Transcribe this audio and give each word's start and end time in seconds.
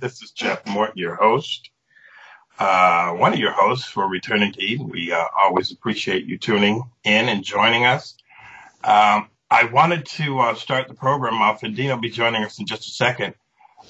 This 0.00 0.22
is 0.22 0.30
Jeff 0.30 0.66
Morton, 0.66 0.96
your 0.96 1.16
host, 1.16 1.70
uh, 2.58 3.10
one 3.12 3.32
of 3.32 3.38
your 3.38 3.52
hosts 3.52 3.86
for 3.86 4.08
Returning 4.08 4.52
to 4.52 4.62
Eden. 4.62 4.88
We 4.88 5.12
uh, 5.12 5.24
always 5.38 5.70
appreciate 5.72 6.24
you 6.24 6.38
tuning 6.38 6.82
in 7.04 7.28
and 7.28 7.44
joining 7.44 7.84
us. 7.84 8.16
Um, 8.84 9.28
I 9.50 9.64
wanted 9.72 10.06
to 10.06 10.38
uh, 10.38 10.54
start 10.54 10.88
the 10.88 10.94
program 10.94 11.42
off, 11.42 11.62
and 11.62 11.76
Dinah 11.76 11.94
will 11.94 12.00
be 12.00 12.10
joining 12.10 12.42
us 12.44 12.58
in 12.58 12.66
just 12.66 12.88
a 12.88 12.90
second, 12.90 13.34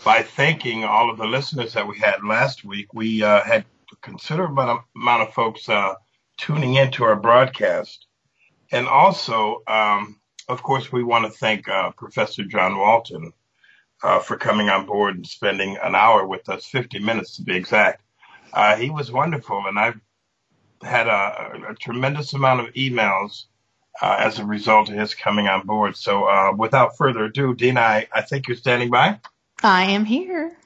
by 0.04 0.22
thanking 0.22 0.84
all 0.84 1.10
of 1.10 1.18
the 1.18 1.26
listeners 1.26 1.74
that 1.74 1.86
we 1.86 1.98
had 1.98 2.24
last 2.24 2.64
week. 2.64 2.92
We 2.92 3.22
uh, 3.22 3.42
had 3.42 3.64
a 3.92 3.96
considerable 4.00 4.82
amount 4.96 5.22
of 5.28 5.34
folks 5.34 5.68
uh, 5.68 5.94
tuning 6.36 6.74
into 6.74 7.04
our 7.04 7.16
broadcast. 7.16 8.06
And 8.70 8.88
also, 8.88 9.62
um, 9.68 10.20
of 10.48 10.62
course, 10.62 10.90
we 10.90 11.04
want 11.04 11.26
to 11.26 11.30
thank 11.30 11.68
uh, 11.68 11.90
Professor 11.92 12.44
John 12.44 12.76
Walton 12.76 13.32
uh, 14.02 14.18
for 14.18 14.36
coming 14.36 14.68
on 14.68 14.86
board 14.86 15.16
and 15.16 15.26
spending 15.26 15.76
an 15.82 15.94
hour 15.94 16.26
with 16.26 16.48
us, 16.48 16.66
50 16.66 16.98
minutes 16.98 17.36
to 17.36 17.42
be 17.42 17.56
exact. 17.56 18.02
Uh, 18.52 18.76
he 18.76 18.90
was 18.90 19.10
wonderful, 19.10 19.62
and 19.66 19.78
I've 19.78 20.00
had 20.82 21.06
a, 21.06 21.70
a 21.70 21.74
tremendous 21.74 22.32
amount 22.32 22.60
of 22.60 22.74
emails 22.74 23.44
uh, 24.00 24.16
as 24.18 24.38
a 24.38 24.44
result 24.44 24.88
of 24.88 24.96
his 24.96 25.14
coming 25.14 25.48
on 25.48 25.66
board. 25.66 25.96
So, 25.96 26.24
uh, 26.24 26.52
without 26.56 26.96
further 26.96 27.24
ado, 27.24 27.54
Dinah, 27.54 27.80
I, 27.80 28.08
I 28.12 28.22
think 28.22 28.48
you're 28.48 28.56
standing 28.56 28.90
by. 28.90 29.18
I 29.62 29.84
am 29.84 30.04
here. 30.04 30.56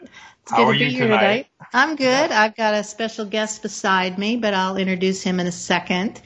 It's 0.00 0.52
How 0.52 0.58
good 0.58 0.68
are 0.68 0.72
to 0.72 0.78
be 0.78 0.84
you 0.86 0.90
here 0.92 1.06
tonight? 1.08 1.20
tonight. 1.20 1.46
I'm 1.74 1.96
good. 1.96 2.32
I've 2.32 2.56
got 2.56 2.74
a 2.74 2.82
special 2.82 3.26
guest 3.26 3.62
beside 3.62 4.18
me, 4.18 4.36
but 4.36 4.54
I'll 4.54 4.76
introduce 4.78 5.22
him 5.22 5.38
in 5.38 5.46
a 5.46 5.52
second. 5.52 6.22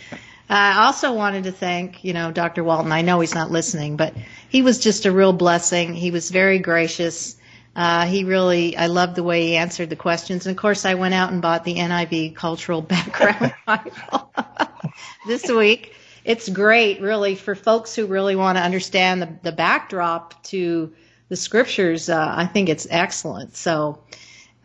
I 0.53 0.85
also 0.85 1.15
wanted 1.15 1.45
to 1.45 1.53
thank, 1.53 2.05
you 2.05 2.13
know, 2.13 2.31
Dr. 2.31 2.63
Walton. 2.63 2.93
I 2.93 3.01
know 3.01 3.21
he's 3.21 3.35
not 3.35 3.51
listening, 3.51 3.97
but 3.97 4.15
he 4.51 4.61
was 4.61 4.79
just 4.79 5.07
a 5.07 5.13
real 5.13 5.33
blessing. 5.33 5.95
He 5.95 6.11
was 6.11 6.31
very 6.31 6.59
gracious. 6.59 7.37
Uh, 7.75 8.05
he 8.05 8.25
really, 8.25 8.77
I 8.77 8.89
loved 8.89 9.15
the 9.15 9.23
way 9.23 9.47
he 9.47 9.57
answered 9.57 9.89
the 9.89 9.97
questions. 9.97 10.45
And 10.45 10.55
of 10.55 10.61
course, 10.61 10.85
I 10.85 10.93
went 10.93 11.15
out 11.15 11.33
and 11.33 11.41
bought 11.41 11.65
the 11.65 11.77
NIV 11.77 12.37
Cultural 12.37 12.83
Background 12.83 13.55
Bible 13.65 14.31
this 15.27 15.49
week. 15.49 15.95
It's 16.23 16.51
great, 16.51 17.01
really, 17.01 17.35
for 17.35 17.55
folks 17.55 17.95
who 17.95 18.05
really 18.05 18.37
want 18.37 18.59
to 18.59 18.63
understand 18.63 19.23
the, 19.23 19.31
the 19.43 19.53
backdrop 19.53 20.43
to 20.45 20.93
the 21.31 21.37
scriptures. 21.37 22.11
Uh, 22.11 22.31
I 22.31 22.45
think 22.45 22.69
it's 22.69 22.87
excellent. 22.91 23.57
So, 23.57 24.01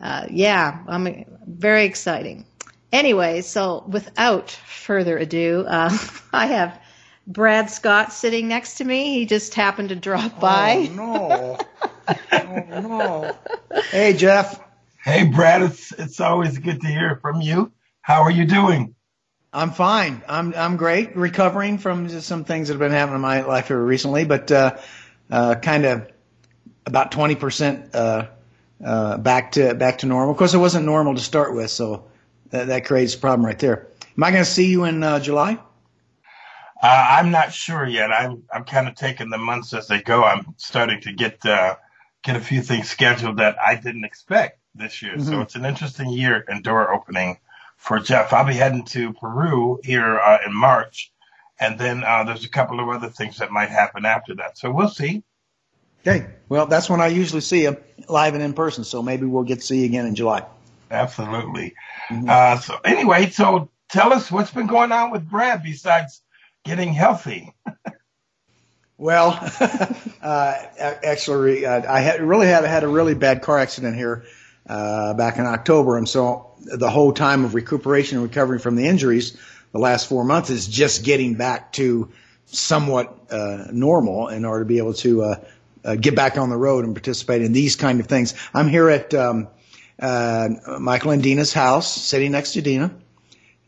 uh, 0.02 0.26
yeah, 0.28 0.84
I'm 0.86 1.24
very 1.46 1.86
exciting. 1.86 2.44
Anyway, 2.92 3.42
so 3.42 3.84
without 3.86 4.50
further 4.50 5.18
ado, 5.18 5.64
uh, 5.66 5.96
I 6.32 6.46
have 6.46 6.80
Brad 7.26 7.70
Scott 7.70 8.12
sitting 8.12 8.48
next 8.48 8.76
to 8.76 8.84
me. 8.84 9.14
He 9.14 9.26
just 9.26 9.54
happened 9.54 9.90
to 9.90 9.96
drop 9.96 10.40
by. 10.40 10.88
Oh, 10.90 10.94
no. 10.94 11.58
oh, 12.32 12.80
no. 12.80 13.80
Hey, 13.90 14.14
Jeff. 14.14 14.60
Hey, 15.02 15.24
Brad, 15.26 15.62
it's, 15.62 15.92
it's 15.92 16.20
always 16.20 16.58
good 16.58 16.80
to 16.80 16.86
hear 16.86 17.18
from 17.20 17.40
you. 17.40 17.72
How 18.00 18.22
are 18.22 18.30
you 18.30 18.46
doing? 18.46 18.94
I'm 19.52 19.70
fine. 19.70 20.22
I'm 20.28 20.54
I'm 20.54 20.76
great. 20.76 21.16
Recovering 21.16 21.78
from 21.78 22.08
just 22.08 22.26
some 22.26 22.44
things 22.44 22.68
that 22.68 22.74
have 22.74 22.80
been 22.80 22.92
happening 22.92 23.16
in 23.16 23.20
my 23.22 23.42
life 23.42 23.68
here 23.68 23.82
recently, 23.82 24.24
but 24.26 24.52
uh, 24.52 24.76
uh, 25.30 25.54
kind 25.54 25.86
of 25.86 26.10
about 26.84 27.12
20 27.12 27.34
percent 27.34 27.94
uh, 27.94 28.26
uh, 28.84 29.16
back 29.16 29.52
to 29.52 29.74
back 29.74 29.98
to 29.98 30.06
normal. 30.06 30.32
Of 30.32 30.36
course, 30.36 30.52
it 30.52 30.58
wasn't 30.58 30.84
normal 30.84 31.14
to 31.14 31.20
start 31.20 31.54
with, 31.54 31.70
so 31.70 32.07
that, 32.50 32.66
that 32.68 32.84
creates 32.84 33.14
a 33.14 33.18
problem 33.18 33.44
right 33.46 33.58
there. 33.58 33.88
Am 34.16 34.24
I 34.24 34.30
going 34.30 34.44
to 34.44 34.50
see 34.50 34.66
you 34.66 34.84
in 34.84 35.02
uh, 35.02 35.20
July? 35.20 35.58
Uh, 36.80 37.06
I'm 37.10 37.30
not 37.30 37.52
sure 37.52 37.86
yet. 37.86 38.12
I'm 38.12 38.44
I'm 38.52 38.64
kind 38.64 38.86
of 38.86 38.94
taking 38.94 39.30
the 39.30 39.38
months 39.38 39.72
as 39.74 39.88
they 39.88 40.00
go. 40.00 40.22
I'm 40.22 40.54
starting 40.58 41.00
to 41.02 41.12
get 41.12 41.44
uh, 41.44 41.74
get 42.22 42.36
a 42.36 42.40
few 42.40 42.62
things 42.62 42.88
scheduled 42.88 43.38
that 43.38 43.56
I 43.64 43.74
didn't 43.74 44.04
expect 44.04 44.60
this 44.76 45.02
year. 45.02 45.18
So 45.18 45.32
Mhm. 45.32 45.42
it's 45.42 45.56
an 45.56 45.64
interesting 45.64 46.10
year 46.10 46.44
and 46.46 46.62
door 46.62 46.92
opening 46.92 47.38
for 47.78 47.98
Jeff. 47.98 48.32
I'll 48.32 48.44
be 48.44 48.54
heading 48.54 48.84
to 48.86 49.12
Peru 49.14 49.80
here 49.82 50.20
uh, 50.20 50.38
in 50.46 50.54
March, 50.54 51.12
and 51.58 51.78
then 51.80 52.04
uh, 52.04 52.22
there's 52.22 52.44
a 52.44 52.48
couple 52.48 52.78
of 52.78 52.88
other 52.88 53.08
things 53.08 53.38
that 53.38 53.50
might 53.50 53.70
happen 53.70 54.04
after 54.04 54.36
that. 54.36 54.56
So 54.56 54.70
we'll 54.70 54.88
see. 54.88 55.24
Okay. 56.06 56.26
Well, 56.48 56.66
that's 56.66 56.88
when 56.88 57.00
I 57.00 57.08
usually 57.08 57.40
see 57.40 57.62
you 57.64 57.76
live 58.08 58.34
and 58.34 58.42
in 58.42 58.52
person. 58.52 58.84
So 58.84 59.02
maybe 59.02 59.26
we'll 59.26 59.42
get 59.42 59.60
to 59.60 59.66
see 59.66 59.80
you 59.80 59.86
again 59.86 60.06
in 60.06 60.14
July. 60.14 60.46
Absolutely. 60.90 61.74
Mhm. 62.10 62.28
Uh, 62.28 62.58
so 62.58 62.76
anyway, 62.84 63.30
so 63.30 63.70
tell 63.88 64.12
us 64.12 64.30
what's 64.30 64.50
been 64.50 64.66
going 64.66 64.92
on 64.92 65.10
with 65.10 65.28
Brad 65.28 65.62
besides 65.62 66.22
getting 66.64 66.92
healthy. 66.92 67.54
Well, 69.00 69.28
uh, 70.22 70.54
actually, 70.74 71.64
uh, 71.64 71.82
I 71.88 72.00
had 72.00 72.20
really 72.20 72.48
had 72.48 72.64
had 72.64 72.82
a 72.82 72.88
really 72.88 73.14
bad 73.14 73.42
car 73.42 73.56
accident 73.56 73.94
here 73.94 74.24
uh, 74.68 75.14
back 75.14 75.38
in 75.38 75.46
October, 75.46 75.96
and 75.96 76.08
so 76.08 76.50
the 76.58 76.90
whole 76.90 77.12
time 77.12 77.44
of 77.44 77.54
recuperation 77.54 78.18
and 78.18 78.26
recovering 78.26 78.58
from 78.58 78.74
the 78.74 78.88
injuries, 78.88 79.36
the 79.72 79.78
last 79.78 80.08
four 80.08 80.24
months 80.24 80.50
is 80.50 80.66
just 80.66 81.04
getting 81.04 81.34
back 81.34 81.72
to 81.74 82.10
somewhat 82.46 83.16
uh, 83.30 83.66
normal 83.70 84.28
in 84.28 84.44
order 84.44 84.64
to 84.64 84.68
be 84.68 84.78
able 84.78 84.94
to 84.94 85.22
uh, 85.22 85.36
uh, 85.84 85.94
get 85.94 86.16
back 86.16 86.36
on 86.36 86.50
the 86.50 86.56
road 86.56 86.84
and 86.84 86.92
participate 86.94 87.42
in 87.42 87.52
these 87.52 87.76
kind 87.76 88.00
of 88.00 88.06
things. 88.06 88.34
I'm 88.52 88.68
here 88.68 88.88
at 88.88 89.14
um, 89.14 89.46
uh, 90.00 90.48
Michael 90.80 91.10
and 91.10 91.22
Dinah's 91.22 91.52
house, 91.52 91.92
sitting 91.92 92.32
next 92.32 92.52
to 92.52 92.62
Dinah 92.62 92.92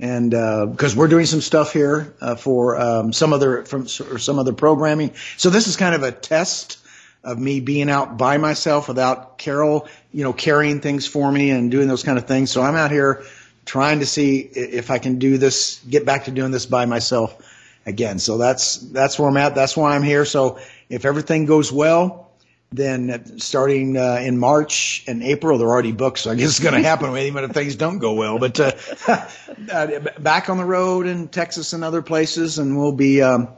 and 0.01 0.31
because 0.31 0.97
we're 0.97 1.09
doing 1.09 1.27
some 1.27 1.43
stuff 1.43 1.73
here 1.73 2.15
uh, 2.21 2.35
for 2.35 2.81
um, 2.81 3.13
some 3.13 3.33
other 3.33 3.65
from 3.65 3.83
or 3.83 4.19
some 4.19 4.39
other 4.39 4.53
programming. 4.53 5.13
So 5.37 5.51
this 5.51 5.67
is 5.67 5.77
kind 5.77 5.95
of 5.95 6.03
a 6.03 6.11
test 6.11 6.79
of 7.23 7.39
me 7.39 7.61
being 7.61 7.91
out 7.91 8.17
by 8.17 8.39
myself 8.39 8.89
without 8.89 9.37
Carol, 9.37 9.87
you 10.11 10.25
know, 10.25 10.33
carrying 10.33 10.81
things 10.81 11.07
for 11.07 11.31
me 11.31 11.51
and 11.51 11.71
doing 11.71 11.87
those 11.87 12.03
kind 12.03 12.17
of 12.17 12.27
things. 12.27 12.51
So 12.51 12.63
I'm 12.63 12.77
out 12.77 12.91
here 12.91 13.23
trying 13.67 14.01
to 14.01 14.07
see 14.07 14.39
if 14.39 14.91
I 14.91 14.99
can 14.99 15.19
do 15.19 15.37
this, 15.37 15.81
get 15.89 16.07
back 16.07 16.25
to 16.25 16.31
doing 16.31 16.51
this 16.51 16.65
by 16.65 16.87
myself 16.87 17.37
again. 17.85 18.19
So 18.19 18.39
that's 18.39 18.79
that's 18.79 19.19
where 19.19 19.29
I'm 19.29 19.37
at. 19.37 19.55
That's 19.55 19.77
why 19.77 19.95
I'm 19.95 20.03
here. 20.03 20.25
So 20.25 20.59
if 20.89 21.05
everything 21.05 21.45
goes 21.45 21.71
well. 21.71 22.30
Then 22.73 23.39
starting 23.41 23.97
uh, 23.97 24.21
in 24.23 24.39
March 24.39 25.03
and 25.09 25.25
April, 25.25 25.59
they're 25.59 25.69
already 25.69 25.91
booked, 25.91 26.21
so 26.21 26.31
I 26.31 26.37
guess 26.37 26.51
it's 26.51 26.61
going 26.61 26.81
to 26.81 26.89
happen 26.89 27.17
even 27.17 27.43
if 27.43 27.51
things 27.51 27.75
don't 27.75 27.99
go 27.99 28.13
well. 28.13 28.39
But 28.39 28.61
uh, 28.61 28.73
uh, 29.73 30.01
back 30.21 30.49
on 30.49 30.57
the 30.57 30.65
road 30.65 31.07
in 31.07 31.27
Texas 31.27 31.73
and 31.73 31.83
other 31.83 32.01
places, 32.01 32.61
and 32.61 32.79
we'll 32.79 32.93
be 32.93 33.23
um, 33.23 33.49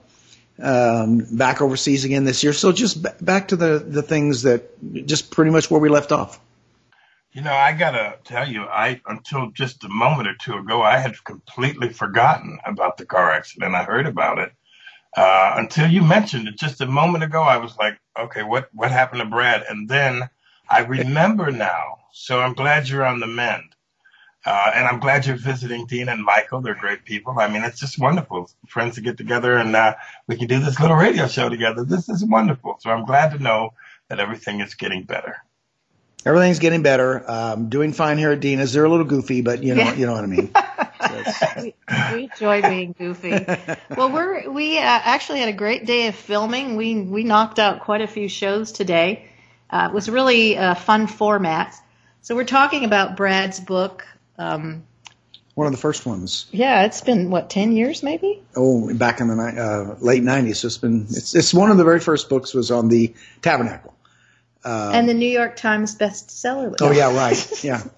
um, 0.58 1.26
back 1.30 1.60
overseas 1.60 2.04
again 2.06 2.24
this 2.24 2.42
year. 2.42 2.54
So 2.54 2.72
just 2.72 3.02
b- 3.02 3.10
back 3.20 3.48
to 3.48 3.56
the 3.56 3.78
the 3.78 4.02
things 4.02 4.42
that 4.42 4.70
just 5.06 5.30
pretty 5.30 5.50
much 5.50 5.70
where 5.70 5.80
we 5.80 5.90
left 5.90 6.10
off. 6.10 6.40
You 7.32 7.42
know, 7.42 7.52
I 7.52 7.72
gotta 7.72 8.18
tell 8.24 8.48
you, 8.48 8.62
I 8.62 9.00
until 9.06 9.50
just 9.50 9.84
a 9.84 9.88
moment 9.88 10.28
or 10.28 10.34
two 10.34 10.54
ago, 10.54 10.82
I 10.82 10.98
had 10.98 11.22
completely 11.24 11.90
forgotten 11.90 12.58
about 12.64 12.96
the 12.96 13.06
car 13.06 13.30
accident. 13.30 13.74
I 13.74 13.84
heard 13.84 14.06
about 14.06 14.38
it 14.38 14.52
uh, 15.16 15.54
until 15.56 15.88
you 15.90 16.02
mentioned 16.02 16.48
it 16.48 16.56
just 16.58 16.80
a 16.80 16.86
moment 16.86 17.24
ago. 17.24 17.42
I 17.42 17.58
was 17.58 17.76
like, 17.76 17.98
okay, 18.18 18.42
what 18.42 18.68
what 18.72 18.90
happened 18.90 19.20
to 19.22 19.26
Brad? 19.28 19.64
And 19.68 19.88
then 19.88 20.28
I 20.68 20.80
remember 20.80 21.50
now. 21.50 21.98
So 22.12 22.40
I'm 22.40 22.54
glad 22.54 22.88
you're 22.88 23.04
on 23.06 23.20
the 23.20 23.26
mend, 23.26 23.74
uh, 24.44 24.70
and 24.74 24.86
I'm 24.86 25.00
glad 25.00 25.24
you're 25.26 25.36
visiting 25.36 25.86
Dinah 25.86 26.12
and 26.12 26.22
Michael. 26.22 26.60
They're 26.60 26.74
great 26.74 27.04
people. 27.04 27.38
I 27.38 27.48
mean, 27.48 27.64
it's 27.64 27.80
just 27.80 27.98
wonderful, 27.98 28.50
friends 28.68 28.96
to 28.96 29.00
get 29.00 29.16
together, 29.16 29.56
and 29.56 29.74
uh, 29.74 29.94
we 30.26 30.36
can 30.36 30.46
do 30.46 30.60
this 30.60 30.78
little 30.78 30.96
radio 30.96 31.26
show 31.26 31.48
together. 31.48 31.84
This 31.84 32.08
is 32.10 32.22
wonderful. 32.24 32.76
So 32.80 32.90
I'm 32.90 33.06
glad 33.06 33.32
to 33.32 33.38
know 33.38 33.72
that 34.08 34.20
everything 34.20 34.60
is 34.60 34.74
getting 34.74 35.04
better. 35.04 35.36
Everything's 36.26 36.58
getting 36.58 36.82
better. 36.82 37.28
Um, 37.28 37.68
doing 37.70 37.92
fine 37.92 38.18
here 38.18 38.30
at 38.30 38.40
Dinah's. 38.40 38.72
They're 38.74 38.84
a 38.84 38.88
little 38.90 39.06
goofy, 39.06 39.40
but 39.40 39.62
you 39.62 39.74
know 39.74 39.82
Yeah. 39.84 39.94
you 39.94 40.06
know 40.06 40.12
what 40.12 40.24
I 40.24 40.28
mean. 40.28 40.50
We, 41.62 41.74
we 42.12 42.24
enjoy 42.24 42.62
being 42.62 42.94
goofy. 42.98 43.44
Well, 43.96 44.10
we're 44.10 44.50
we 44.50 44.78
uh, 44.78 44.82
actually 44.82 45.40
had 45.40 45.48
a 45.48 45.52
great 45.56 45.86
day 45.86 46.08
of 46.08 46.14
filming. 46.14 46.76
We 46.76 47.00
we 47.02 47.24
knocked 47.24 47.58
out 47.58 47.80
quite 47.80 48.00
a 48.00 48.06
few 48.06 48.28
shows 48.28 48.72
today. 48.72 49.28
Uh, 49.70 49.88
it 49.90 49.94
was 49.94 50.08
really 50.08 50.54
a 50.54 50.74
fun 50.74 51.06
format. 51.06 51.74
So 52.22 52.34
we're 52.36 52.44
talking 52.44 52.84
about 52.84 53.16
Brad's 53.16 53.58
book. 53.60 54.06
Um, 54.38 54.84
One 55.54 55.66
of 55.66 55.72
the 55.72 55.78
first 55.78 56.06
ones. 56.06 56.46
yeah, 56.52 56.84
it's 56.84 57.00
been 57.00 57.30
what 57.30 57.50
ten 57.50 57.72
years 57.72 58.02
maybe. 58.02 58.42
Oh, 58.56 58.92
back 58.94 59.20
in 59.20 59.28
the 59.28 59.34
ni- 59.36 59.58
uh, 59.58 59.94
late 60.00 60.22
'90s. 60.22 60.56
So 60.56 60.66
it's 60.66 60.78
been 60.78 61.06
it's 61.10 61.34
it's 61.34 61.52
one 61.54 61.70
of 61.70 61.76
the 61.78 61.84
very 61.84 62.00
first 62.00 62.28
books 62.28 62.54
was 62.54 62.70
on 62.70 62.88
the 62.88 63.14
tabernacle. 63.40 63.94
Uh, 64.64 64.92
and 64.94 65.08
the 65.08 65.14
New 65.14 65.28
York 65.28 65.56
Times 65.56 65.96
bestseller 65.98 66.70
list. 66.70 66.82
oh 66.82 66.92
yeah, 66.92 67.14
right. 67.16 67.64
Yeah. 67.64 67.82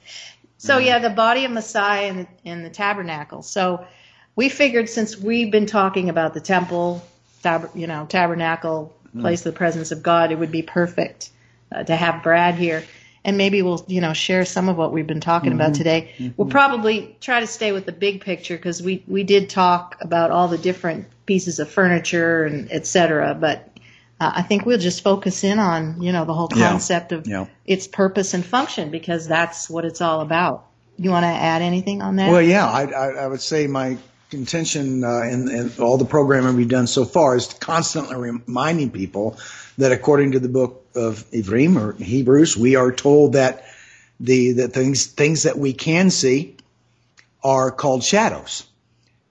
So 0.64 0.78
yeah, 0.78 0.99
the 0.99 1.11
body 1.11 1.44
of 1.44 1.52
Messiah 1.52 2.08
and 2.08 2.19
the, 2.20 2.26
and 2.44 2.64
the 2.64 2.70
tabernacle. 2.70 3.43
So 3.43 3.87
we 4.34 4.49
figured 4.49 4.88
since 4.88 5.16
we've 5.16 5.50
been 5.50 5.66
talking 5.66 6.08
about 6.08 6.32
the 6.32 6.40
temple, 6.40 7.02
tab, 7.43 7.70
you 7.75 7.87
know, 7.87 8.06
tabernacle, 8.08 8.94
mm. 9.14 9.20
place 9.20 9.40
of 9.44 9.52
the 9.52 9.58
presence 9.58 9.93
of 9.93 10.02
God, 10.02 10.32
it 10.32 10.38
would 10.38 10.50
be 10.50 10.62
perfect 10.62 11.31
uh, 11.70 11.84
to 11.84 11.94
have 11.94 12.22
Brad 12.22 12.55
here. 12.55 12.82
And 13.26 13.38
maybe 13.38 13.62
we'll, 13.62 13.84
you 13.88 14.00
know, 14.00 14.12
share 14.12 14.44
some 14.44 14.69
of 14.69 14.76
what 14.76 14.93
we've 14.93 15.06
been 15.06 15.20
talking 15.20 15.52
about 15.52 15.72
mm-hmm. 15.72 15.78
today. 15.78 16.12
Mm-hmm. 16.19 16.32
We'll 16.37 16.49
probably 16.49 17.17
try 17.20 17.40
to 17.40 17.46
stay 17.46 17.72
with 17.72 17.87
the 17.87 17.93
big 17.93 18.20
picture 18.20 18.56
because 18.56 18.82
we, 18.82 19.02
we 19.06 19.25
did 19.25 19.49
talk 19.49 19.96
about 20.00 20.31
all 20.31 20.49
the 20.49 20.58
different 20.58 21.06
pieces 21.25 21.58
of 21.58 21.70
furniture 21.70 22.44
and 22.44 22.70
et 22.70 22.87
cetera. 22.87 23.34
But 23.34 23.70
uh, 24.20 24.32
I 24.37 24.43
think 24.43 24.64
we'll 24.64 24.78
just 24.78 25.02
focus 25.02 25.44
in 25.44 25.58
on, 25.58 26.00
you 26.00 26.12
know, 26.12 26.25
the 26.25 26.34
whole 26.34 26.49
Yeah. 26.55 26.69
concept 26.69 27.12
of 27.12 27.26
Yeah. 27.26 27.46
its 27.66 27.87
purpose 27.87 28.34
and 28.34 28.44
function 28.44 28.90
because 28.90 29.26
that's 29.26 29.69
what 29.69 29.84
it's 29.84 30.00
all 30.00 30.20
about. 30.20 30.66
You 30.99 31.11
want 31.11 31.25
to 31.25 31.28
add 31.28 31.62
anything 31.62 32.02
on 32.02 32.16
that? 32.16 32.31
Well, 32.31 32.43
yeah, 32.43 32.66
I, 32.66 32.84
I, 32.84 33.08
I 33.25 33.26
would 33.26 33.40
say 33.40 33.66
my 33.66 33.96
contention 34.31 35.05
uh, 35.05 35.22
in, 35.22 35.49
in 35.50 35.72
all 35.81 35.99
the 35.99 36.05
programming 36.05 36.56
we've 36.56 36.69
done 36.69 36.87
so 36.87 37.05
far 37.05 37.37
is 37.37 37.46
constantly 37.55 38.16
reminding 38.16 38.90
people 38.90 39.38
that 39.78 39.93
according 39.93 40.32
to 40.32 40.38
the 40.38 40.49
book 40.49 40.87
of 40.94 41.25
Ivrim 41.32 41.76
or 41.76 41.93
Hebrews, 42.02 42.56
we 42.56 42.76
are 42.76 42.93
told 42.93 43.32
that 43.32 43.64
the, 44.20 44.52
the 44.52 44.69
things 44.69 45.06
things 45.06 45.43
that 45.43 45.58
we 45.58 45.72
can 45.72 46.10
see 46.10 46.56
are 47.43 47.70
called 47.70 48.05
shadows, 48.05 48.64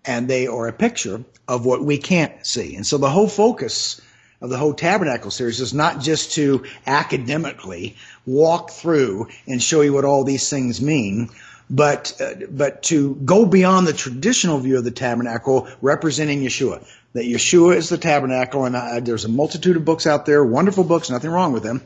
and 0.05 0.27
they 0.27 0.47
are 0.47 0.67
a 0.67 0.73
picture 0.73 1.23
of 1.47 1.65
what 1.65 1.83
we 1.83 1.97
can't 1.97 2.45
see. 2.45 2.75
And 2.75 2.85
so 2.85 2.97
the 2.97 3.09
whole 3.09 3.29
focus 3.29 4.01
of 4.43 4.49
the 4.49 4.57
whole 4.57 4.73
tabernacle 4.73 5.31
series 5.31 5.61
is 5.61 5.73
not 5.73 6.01
just 6.01 6.33
to 6.33 6.65
academically 6.85 7.95
walk 8.25 8.71
through 8.71 9.29
and 9.47 9.63
show 9.63 9.79
you 9.79 9.93
what 9.93 10.03
all 10.03 10.25
these 10.25 10.49
things 10.49 10.81
mean, 10.81 11.29
but 11.69 12.21
uh, 12.21 12.45
but 12.51 12.83
to 12.83 13.15
go 13.15 13.45
beyond 13.45 13.87
the 13.87 13.93
traditional 13.93 14.59
view 14.59 14.77
of 14.77 14.83
the 14.83 14.91
tabernacle 14.91 15.69
representing 15.81 16.41
Yeshua. 16.41 16.85
That 17.13 17.23
Yeshua 17.23 17.75
is 17.75 17.87
the 17.89 17.97
tabernacle, 17.97 18.65
and 18.65 18.75
uh, 18.75 18.99
there's 18.99 19.23
a 19.23 19.29
multitude 19.29 19.77
of 19.77 19.85
books 19.85 20.05
out 20.05 20.25
there, 20.25 20.43
wonderful 20.43 20.83
books, 20.83 21.09
nothing 21.09 21.29
wrong 21.31 21.53
with 21.53 21.63
them. 21.63 21.81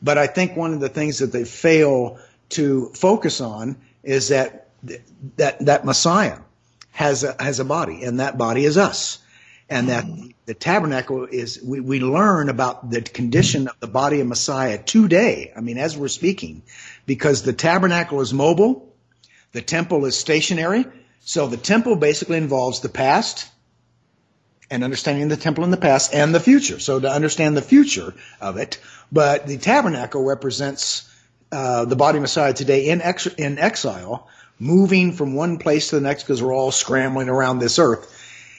But 0.00 0.16
I 0.16 0.28
think 0.28 0.56
one 0.56 0.72
of 0.72 0.80
the 0.80 0.88
things 0.88 1.18
that 1.18 1.32
they 1.32 1.44
fail 1.44 2.18
to 2.50 2.90
focus 2.94 3.40
on 3.42 3.76
is 4.02 4.28
that 4.28 4.68
that 5.36 5.58
that 5.66 5.84
Messiah 5.84 6.38
has 6.92 7.22
a, 7.22 7.36
has 7.38 7.60
a 7.60 7.64
body, 7.66 8.02
and 8.02 8.20
that 8.20 8.38
body 8.38 8.64
is 8.64 8.78
us, 8.78 9.18
and 9.70 9.88
that 9.88 10.04
the 10.46 10.54
tabernacle 10.54 11.26
is 11.26 11.60
we, 11.62 11.80
we 11.80 12.00
learn 12.00 12.48
about 12.48 12.90
the 12.90 13.02
condition 13.02 13.68
of 13.68 13.78
the 13.80 13.86
body 13.86 14.20
of 14.20 14.26
Messiah 14.26 14.82
today. 14.82 15.52
I 15.56 15.60
mean, 15.60 15.78
as 15.78 15.96
we're 15.96 16.08
speaking, 16.08 16.62
because 17.06 17.42
the 17.42 17.52
tabernacle 17.52 18.20
is 18.20 18.32
mobile, 18.32 18.94
the 19.52 19.62
temple 19.62 20.04
is 20.06 20.16
stationary. 20.16 20.86
So 21.20 21.46
the 21.46 21.56
temple 21.58 21.96
basically 21.96 22.38
involves 22.38 22.80
the 22.80 22.88
past 22.88 23.48
and 24.70 24.84
understanding 24.84 25.28
the 25.28 25.36
temple 25.36 25.64
in 25.64 25.70
the 25.70 25.76
past 25.76 26.14
and 26.14 26.34
the 26.34 26.40
future. 26.40 26.78
So 26.78 27.00
to 27.00 27.10
understand 27.10 27.56
the 27.56 27.62
future 27.62 28.14
of 28.40 28.56
it, 28.56 28.80
but 29.10 29.46
the 29.46 29.58
tabernacle 29.58 30.24
represents 30.24 31.10
uh, 31.50 31.84
the 31.86 31.96
body 31.96 32.18
of 32.18 32.22
Messiah 32.22 32.52
today 32.52 32.88
in 32.88 33.00
ex- 33.00 33.26
in 33.26 33.58
exile, 33.58 34.28
moving 34.58 35.12
from 35.12 35.34
one 35.34 35.58
place 35.58 35.90
to 35.90 35.96
the 35.96 36.02
next 36.02 36.24
because 36.24 36.42
we're 36.42 36.54
all 36.54 36.72
scrambling 36.72 37.28
around 37.28 37.58
this 37.58 37.78
earth. 37.78 38.14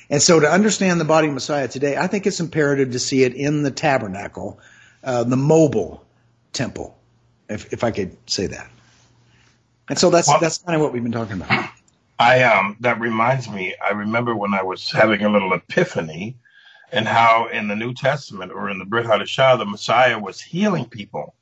And 0.09 0.21
so 0.21 0.39
to 0.39 0.49
understand 0.49 0.99
the 0.99 1.05
body 1.05 1.27
of 1.27 1.33
Messiah 1.33 1.67
today, 1.67 1.95
I 1.97 2.07
think 2.07 2.25
it's 2.25 2.39
imperative 2.39 2.91
to 2.93 2.99
see 2.99 3.23
it 3.23 3.33
in 3.35 3.63
the 3.63 3.71
tabernacle, 3.71 4.59
uh, 5.03 5.23
the 5.23 5.37
mobile 5.37 6.05
temple, 6.53 6.97
if, 7.47 7.71
if 7.73 7.83
I 7.83 7.91
could 7.91 8.17
say 8.29 8.47
that. 8.47 8.69
And 9.89 9.97
so 9.99 10.09
that's 10.09 10.27
Well- 10.27 10.39
that's 10.39 10.59
kind 10.59 10.75
of 10.75 10.81
what 10.81 10.93
we've 10.93 11.03
been 11.03 11.11
talking 11.11 11.33
about. 11.41 11.69
I 12.19 12.43
um 12.43 12.75
that 12.81 12.99
reminds 12.99 13.49
me, 13.49 13.75
I 13.83 13.91
remember 13.91 14.35
when 14.35 14.53
I 14.53 14.63
was 14.63 14.91
having 14.91 15.23
a 15.23 15.29
little 15.29 15.53
epiphany 15.53 16.35
and 16.91 17.07
how 17.07 17.47
in 17.47 17.67
the 17.67 17.75
New 17.75 17.93
Testament 17.93 18.51
or 18.51 18.69
in 18.69 18.79
the 18.79 18.85
Brit 18.85 19.05
Hadashah, 19.05 19.57
the 19.57 19.65
Messiah 19.65 20.19
was 20.19 20.41
healing 20.41 20.85
people. 20.85 21.35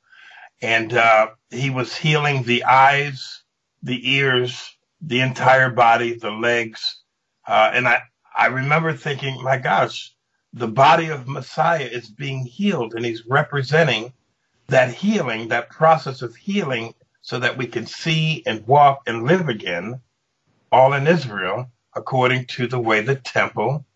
And 0.62 0.92
uh, 0.94 1.28
he 1.50 1.70
was 1.70 1.96
healing 1.96 2.42
the 2.42 2.64
eyes, 2.64 3.42
the 3.82 4.10
ears, 4.16 4.76
the 5.00 5.20
entire 5.20 5.70
body, 5.70 6.14
the 6.14 6.30
legs. 6.32 7.02
Uh, 7.46 7.70
and 7.72 7.88
I, 7.88 8.02
I 8.38 8.48
remember 8.48 8.94
thinking, 8.94 9.42
my 9.44 9.58
gosh, 9.58 10.14
the 10.54 10.68
body 10.68 11.08
of 11.10 11.28
Messiah 11.28 11.84
is 11.84 12.10
being 12.10 12.46
healed 12.46 12.94
and 12.94 13.04
he's 13.06 13.26
representing 13.26 14.14
that 14.68 14.94
healing, 14.94 15.48
that 15.48 15.70
process 15.70 16.22
of 16.22 16.36
healing 16.36 16.94
so 17.22 17.40
that 17.40 17.58
we 17.58 17.66
can 17.68 17.86
see 17.86 18.42
and 18.46 18.66
walk 18.66 19.02
and 19.08 19.24
live 19.24 19.48
again 19.48 20.00
all 20.72 20.94
in 20.94 21.06
Israel, 21.06 21.70
according 21.96 22.46
to 22.46 22.68
the 22.68 22.80
way 22.80 23.02
the 23.02 23.16
temple 23.16 23.86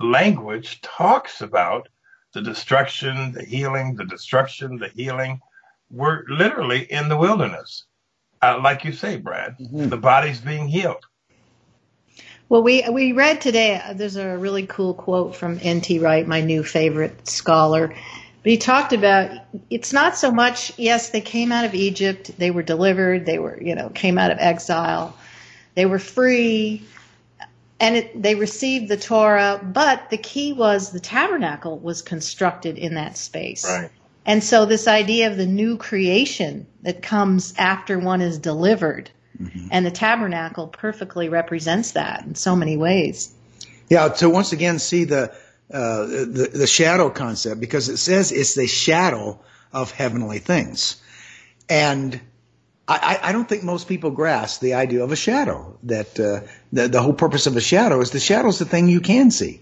language 0.00 0.80
talks 0.82 1.40
about 1.40 1.88
the 2.34 2.42
destruction, 2.42 3.32
the 3.32 3.44
healing, 3.44 3.94
the 3.96 4.04
destruction, 4.04 4.78
the 4.78 4.88
healing. 4.88 5.40
We're 5.90 6.24
literally 6.28 6.82
in 6.92 7.08
the 7.08 7.16
wilderness. 7.16 7.84
Uh, 8.42 8.60
like 8.62 8.84
you 8.84 8.92
say, 8.92 9.16
Brad, 9.18 9.56
Mhm. 9.58 9.90
the 9.90 9.96
body's 9.96 10.40
being 10.40 10.68
healed. 10.68 11.04
Well, 12.52 12.62
we 12.62 12.84
we 12.86 13.12
read 13.12 13.40
today. 13.40 13.80
uh, 13.82 13.94
There's 13.94 14.16
a 14.16 14.36
really 14.36 14.66
cool 14.66 14.92
quote 14.92 15.34
from 15.34 15.58
N.T. 15.62 16.00
Wright, 16.00 16.28
my 16.28 16.42
new 16.42 16.62
favorite 16.62 17.26
scholar. 17.26 17.88
But 17.88 18.50
he 18.50 18.58
talked 18.58 18.92
about 18.92 19.30
it's 19.70 19.94
not 19.94 20.18
so 20.18 20.30
much. 20.30 20.70
Yes, 20.78 21.08
they 21.08 21.22
came 21.22 21.50
out 21.50 21.64
of 21.64 21.74
Egypt. 21.74 22.32
They 22.36 22.50
were 22.50 22.62
delivered. 22.62 23.24
They 23.24 23.38
were, 23.38 23.58
you 23.58 23.74
know, 23.74 23.88
came 23.88 24.18
out 24.18 24.30
of 24.30 24.36
exile. 24.38 25.16
They 25.76 25.86
were 25.86 25.98
free, 25.98 26.82
and 27.80 27.96
it, 27.96 28.20
they 28.20 28.34
received 28.34 28.88
the 28.88 28.98
Torah. 28.98 29.58
But 29.62 30.10
the 30.10 30.18
key 30.18 30.52
was 30.52 30.90
the 30.92 31.00
tabernacle 31.00 31.78
was 31.78 32.02
constructed 32.02 32.76
in 32.76 32.96
that 32.96 33.16
space. 33.16 33.64
And 34.26 34.44
so 34.44 34.66
this 34.66 34.86
idea 34.86 35.30
of 35.30 35.38
the 35.38 35.46
new 35.46 35.78
creation 35.78 36.66
that 36.82 37.00
comes 37.00 37.54
after 37.56 37.98
one 37.98 38.20
is 38.20 38.36
delivered, 38.36 39.10
and 39.70 39.86
the 39.86 39.90
tabernacle 39.90 40.68
perfectly 40.68 41.28
represents 41.28 41.92
that 41.92 42.24
in 42.24 42.34
so 42.34 42.56
many 42.56 42.76
ways. 42.76 43.32
Yeah, 43.88 44.08
to 44.08 44.30
once 44.30 44.52
again 44.52 44.78
see 44.78 45.04
the, 45.04 45.32
uh, 45.72 46.06
the 46.06 46.50
the 46.52 46.66
shadow 46.66 47.10
concept 47.10 47.60
because 47.60 47.88
it 47.88 47.96
says 47.96 48.32
it's 48.32 48.54
the 48.54 48.66
shadow 48.66 49.38
of 49.72 49.90
heavenly 49.90 50.38
things, 50.38 51.02
and 51.68 52.20
I, 52.86 53.18
I 53.22 53.28
I 53.28 53.32
don't 53.32 53.48
think 53.48 53.64
most 53.64 53.88
people 53.88 54.10
grasp 54.10 54.60
the 54.60 54.74
idea 54.74 55.02
of 55.02 55.12
a 55.12 55.16
shadow. 55.16 55.78
That 55.84 56.18
uh, 56.20 56.40
the 56.72 56.88
the 56.88 57.02
whole 57.02 57.14
purpose 57.14 57.46
of 57.46 57.56
a 57.56 57.60
shadow 57.60 58.00
is 58.00 58.10
the 58.10 58.20
shadow 58.20 58.48
is 58.48 58.58
the 58.58 58.64
thing 58.64 58.88
you 58.88 59.00
can 59.00 59.30
see, 59.30 59.60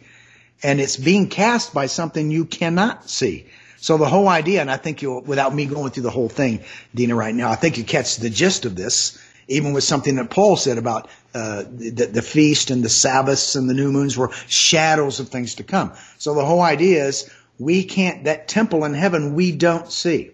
and 0.62 0.80
it's 0.80 0.96
being 0.96 1.28
cast 1.28 1.72
by 1.72 1.86
something 1.86 2.30
you 2.30 2.44
cannot 2.44 3.08
see. 3.08 3.46
So 3.80 3.96
the 3.96 4.06
whole 4.06 4.28
idea, 4.28 4.60
and 4.60 4.70
I 4.70 4.76
think 4.76 5.00
you'll, 5.00 5.22
without 5.22 5.54
me 5.54 5.64
going 5.64 5.90
through 5.90 6.02
the 6.02 6.10
whole 6.10 6.28
thing, 6.28 6.60
Dinah, 6.94 7.14
right 7.16 7.34
now, 7.34 7.50
I 7.50 7.54
think 7.54 7.78
you 7.78 7.84
catch 7.84 8.16
the 8.16 8.28
gist 8.28 8.66
of 8.66 8.76
this, 8.76 9.18
even 9.50 9.72
with 9.72 9.84
something 9.84 10.14
that 10.16 10.30
Paul 10.30 10.56
said 10.56 10.78
about 10.78 11.08
uh, 11.34 11.64
the, 11.68 12.08
the 12.10 12.22
feast 12.22 12.70
and 12.70 12.82
the 12.82 12.88
Sabbaths 12.88 13.56
and 13.56 13.68
the 13.68 13.74
new 13.74 13.92
moons 13.92 14.16
were 14.16 14.30
shadows 14.46 15.20
of 15.20 15.28
things 15.28 15.56
to 15.56 15.64
come. 15.64 15.92
So 16.18 16.34
the 16.34 16.44
whole 16.44 16.62
idea 16.62 17.04
is 17.04 17.28
we 17.58 17.84
can't, 17.84 18.24
that 18.24 18.48
temple 18.48 18.84
in 18.84 18.94
heaven 18.94 19.34
we 19.34 19.52
don't 19.52 19.90
see. 19.90 20.30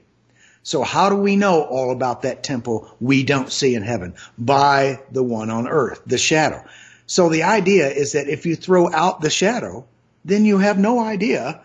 So 0.62 0.82
how 0.82 1.08
do 1.08 1.16
we 1.16 1.36
know 1.36 1.62
all 1.62 1.92
about 1.92 2.22
that 2.22 2.42
temple 2.42 2.94
we 3.00 3.22
don't 3.22 3.50
see 3.50 3.74
in 3.74 3.82
heaven? 3.82 4.14
By 4.36 5.00
the 5.10 5.22
one 5.22 5.48
on 5.48 5.66
earth, 5.66 6.02
the 6.06 6.18
shadow. 6.18 6.62
So 7.06 7.28
the 7.28 7.44
idea 7.44 7.88
is 7.88 8.12
that 8.12 8.28
if 8.28 8.44
you 8.44 8.54
throw 8.54 8.92
out 8.92 9.20
the 9.20 9.30
shadow, 9.30 9.86
then 10.24 10.44
you 10.44 10.58
have 10.58 10.78
no 10.78 11.00
idea 11.00 11.62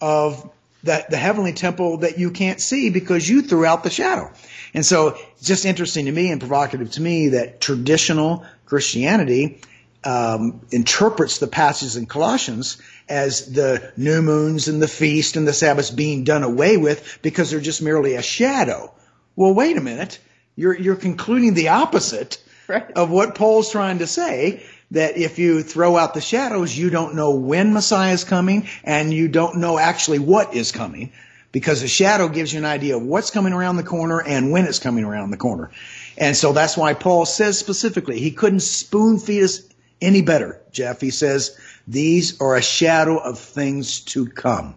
of 0.00 0.50
that 0.84 1.10
the 1.10 1.16
heavenly 1.16 1.52
temple 1.52 1.98
that 1.98 2.18
you 2.18 2.30
can't 2.30 2.60
see 2.60 2.90
because 2.90 3.28
you 3.28 3.42
threw 3.42 3.64
out 3.64 3.82
the 3.84 3.90
shadow. 3.90 4.30
And 4.74 4.84
so 4.84 5.16
it's 5.32 5.46
just 5.46 5.64
interesting 5.64 6.06
to 6.06 6.12
me 6.12 6.30
and 6.30 6.40
provocative 6.40 6.90
to 6.92 7.02
me 7.02 7.28
that 7.30 7.60
traditional 7.60 8.44
Christianity 8.66 9.60
um, 10.04 10.60
interprets 10.70 11.38
the 11.38 11.48
passages 11.48 11.96
in 11.96 12.06
Colossians 12.06 12.80
as 13.08 13.52
the 13.52 13.92
new 13.96 14.22
moons 14.22 14.68
and 14.68 14.80
the 14.80 14.88
feast 14.88 15.36
and 15.36 15.48
the 15.48 15.52
Sabbaths 15.52 15.90
being 15.90 16.24
done 16.24 16.44
away 16.44 16.76
with 16.76 17.18
because 17.22 17.50
they're 17.50 17.60
just 17.60 17.82
merely 17.82 18.14
a 18.14 18.22
shadow. 18.22 18.92
Well, 19.34 19.54
wait 19.54 19.76
a 19.76 19.80
minute. 19.80 20.18
You're, 20.54 20.78
you're 20.78 20.96
concluding 20.96 21.54
the 21.54 21.68
opposite 21.68 22.38
Right. 22.68 22.90
of 22.92 23.08
what 23.10 23.34
Paul's 23.34 23.72
trying 23.72 24.00
to 24.00 24.06
say. 24.06 24.62
That 24.92 25.18
if 25.18 25.38
you 25.38 25.62
throw 25.62 25.96
out 25.96 26.14
the 26.14 26.20
shadows, 26.20 26.76
you 26.76 26.88
don't 26.88 27.14
know 27.14 27.32
when 27.32 27.74
Messiah 27.74 28.14
is 28.14 28.24
coming 28.24 28.68
and 28.84 29.12
you 29.12 29.28
don't 29.28 29.58
know 29.58 29.78
actually 29.78 30.18
what 30.18 30.54
is 30.54 30.72
coming 30.72 31.12
because 31.52 31.80
the 31.80 31.88
shadow 31.88 32.28
gives 32.28 32.52
you 32.52 32.58
an 32.58 32.64
idea 32.64 32.96
of 32.96 33.02
what's 33.02 33.30
coming 33.30 33.52
around 33.52 33.76
the 33.76 33.82
corner 33.82 34.22
and 34.22 34.50
when 34.50 34.64
it's 34.64 34.78
coming 34.78 35.04
around 35.04 35.30
the 35.30 35.36
corner. 35.36 35.70
And 36.16 36.36
so 36.36 36.52
that's 36.52 36.76
why 36.76 36.94
Paul 36.94 37.26
says 37.26 37.58
specifically, 37.58 38.18
he 38.18 38.30
couldn't 38.30 38.60
spoon 38.60 39.18
feed 39.18 39.44
us 39.44 39.60
any 40.00 40.22
better, 40.22 40.60
Jeff. 40.72 41.00
He 41.00 41.10
says, 41.10 41.58
these 41.86 42.40
are 42.40 42.56
a 42.56 42.62
shadow 42.62 43.18
of 43.18 43.38
things 43.38 44.00
to 44.00 44.26
come. 44.26 44.74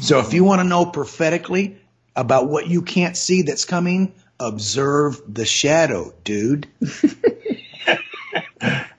So 0.00 0.18
if 0.20 0.34
you 0.34 0.44
want 0.44 0.60
to 0.60 0.66
know 0.66 0.86
prophetically 0.86 1.78
about 2.16 2.48
what 2.48 2.66
you 2.66 2.82
can't 2.82 3.16
see 3.16 3.42
that's 3.42 3.64
coming, 3.64 4.12
observe 4.38 5.20
the 5.28 5.46
shadow, 5.46 6.12
dude. 6.24 6.68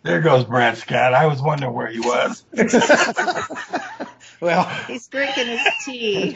There 0.05 0.21
goes 0.21 0.45
Brad 0.45 0.77
Scott. 0.77 1.15
I 1.15 1.25
was 1.25 1.41
wondering 1.41 1.73
where 1.73 1.87
he 1.87 1.99
was. 1.99 2.45
Well, 4.41 4.63
He's 4.87 5.07
drinking 5.07 5.47
his 5.47 5.61
tea. 5.83 6.35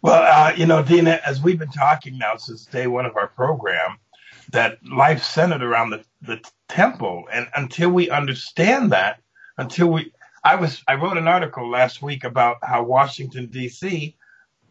Well, 0.00 0.22
uh, 0.22 0.52
you 0.56 0.64
know, 0.64 0.82
Dinah, 0.82 1.20
as 1.26 1.42
we've 1.42 1.58
been 1.58 1.68
talking 1.68 2.16
now 2.16 2.36
since 2.36 2.64
day 2.64 2.86
one 2.86 3.04
of 3.04 3.16
our 3.16 3.28
program, 3.28 3.98
that 4.52 4.78
life 4.84 5.22
centered 5.22 5.62
around 5.62 5.90
the, 5.90 6.04
the 6.22 6.40
temple. 6.68 7.24
And 7.32 7.48
until 7.54 7.90
we 7.90 8.08
understand 8.08 8.92
that, 8.92 9.20
until 9.58 9.88
we, 9.88 10.12
I 10.42 10.56
was 10.56 10.82
I 10.88 10.94
wrote 10.94 11.18
an 11.18 11.28
article 11.28 11.68
last 11.68 12.00
week 12.00 12.24
about 12.24 12.56
how 12.62 12.84
Washington 12.84 13.46
D.C. 13.46 14.16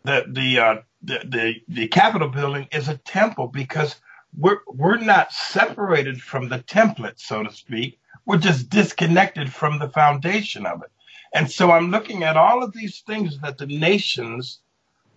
the 0.04 0.26
the 0.28 0.60
uh, 0.60 0.76
the, 1.04 1.20
the 1.28 1.56
the 1.68 1.88
Capitol 1.90 2.30
building 2.30 2.68
is 2.72 2.88
a 2.88 2.98
temple 2.98 3.48
because 3.48 3.96
we're 4.38 4.60
we're 4.68 4.98
not 4.98 5.32
separated 5.32 6.22
from 6.22 6.50
the 6.50 6.60
template, 6.60 7.20
so 7.20 7.44
to 7.44 7.54
speak. 7.54 8.00
We're 8.26 8.38
just 8.38 8.70
disconnected 8.70 9.52
from 9.54 9.80
the 9.80 9.90
foundation 9.90 10.66
of 10.66 10.82
it. 10.82 10.92
And 11.34 11.52
so 11.52 11.72
I'm 11.72 11.92
looking 11.92 12.24
at 12.24 12.38
all 12.38 12.64
of 12.64 12.74
these 12.74 13.02
things 13.02 13.40
that 13.42 13.58
the 13.58 13.66
nations, 13.66 14.60